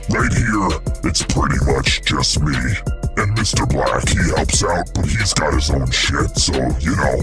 Right 0.09 0.33
here, 0.33 0.69
it's 1.03 1.23
pretty 1.23 1.63
much 1.65 2.01
just 2.03 2.41
me. 2.41 2.98
And 3.19 3.35
Mr. 3.35 3.67
Black, 3.67 4.07
he 4.07 4.15
helps 4.33 4.63
out, 4.63 4.93
but 4.93 5.05
he's 5.05 5.33
got 5.33 5.53
his 5.53 5.69
own 5.71 5.91
shit, 5.91 6.37
so, 6.37 6.53
you 6.79 6.95
know, 6.95 7.19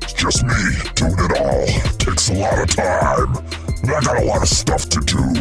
it's 0.00 0.12
just 0.12 0.44
me 0.44 0.54
doing 0.94 1.18
it 1.18 1.32
all. 1.42 1.66
Takes 1.98 2.30
a 2.30 2.34
lot 2.34 2.62
of 2.62 2.68
time. 2.70 3.34
And 3.82 3.90
I 3.90 4.00
got 4.00 4.22
a 4.22 4.26
lot 4.26 4.42
of 4.42 4.48
stuff 4.48 4.88
to 4.90 5.00
do. 5.00 5.34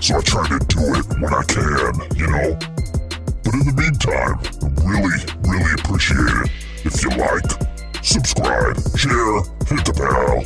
So 0.00 0.16
I 0.16 0.20
try 0.20 0.46
to 0.46 0.58
do 0.62 0.94
it 0.94 1.06
when 1.18 1.34
I 1.34 1.42
can, 1.42 1.90
you 2.14 2.28
know? 2.30 2.54
But 3.42 3.54
in 3.54 3.66
the 3.66 3.74
meantime, 3.74 4.38
I 4.62 4.70
really, 4.86 5.18
really 5.42 5.72
appreciate 5.74 6.46
it 6.46 6.50
if 6.86 7.02
you 7.02 7.10
like, 7.18 7.50
subscribe, 8.04 8.78
share, 8.94 9.42
hit 9.66 9.84
the 9.90 9.94
bell. 9.98 10.38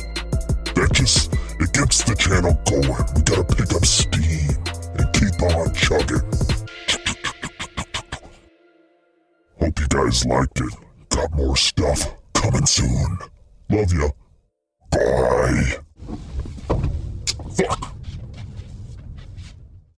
That 0.73 0.89
just, 0.91 1.31
it 1.61 1.71
gets 1.71 2.01
the 2.01 2.15
channel 2.15 2.57
going. 2.65 3.05
We 3.13 3.21
gotta 3.21 3.45
pick 3.45 3.75
up 3.75 3.85
steam 3.85 4.57
and 4.97 5.13
keep 5.13 5.39
on 5.53 5.71
chugging. 5.75 6.44
Hope 9.65 9.79
you 9.79 9.87
guys 9.87 10.23
liked 10.27 10.61
it. 10.61 10.73
Got 11.09 11.33
more 11.33 11.57
stuff 11.57 12.15
coming 12.35 12.67
soon. 12.67 13.17
Love 13.67 13.91
ya. 13.93 14.09
Bye. 14.91 15.79
Fuck. 17.57 17.94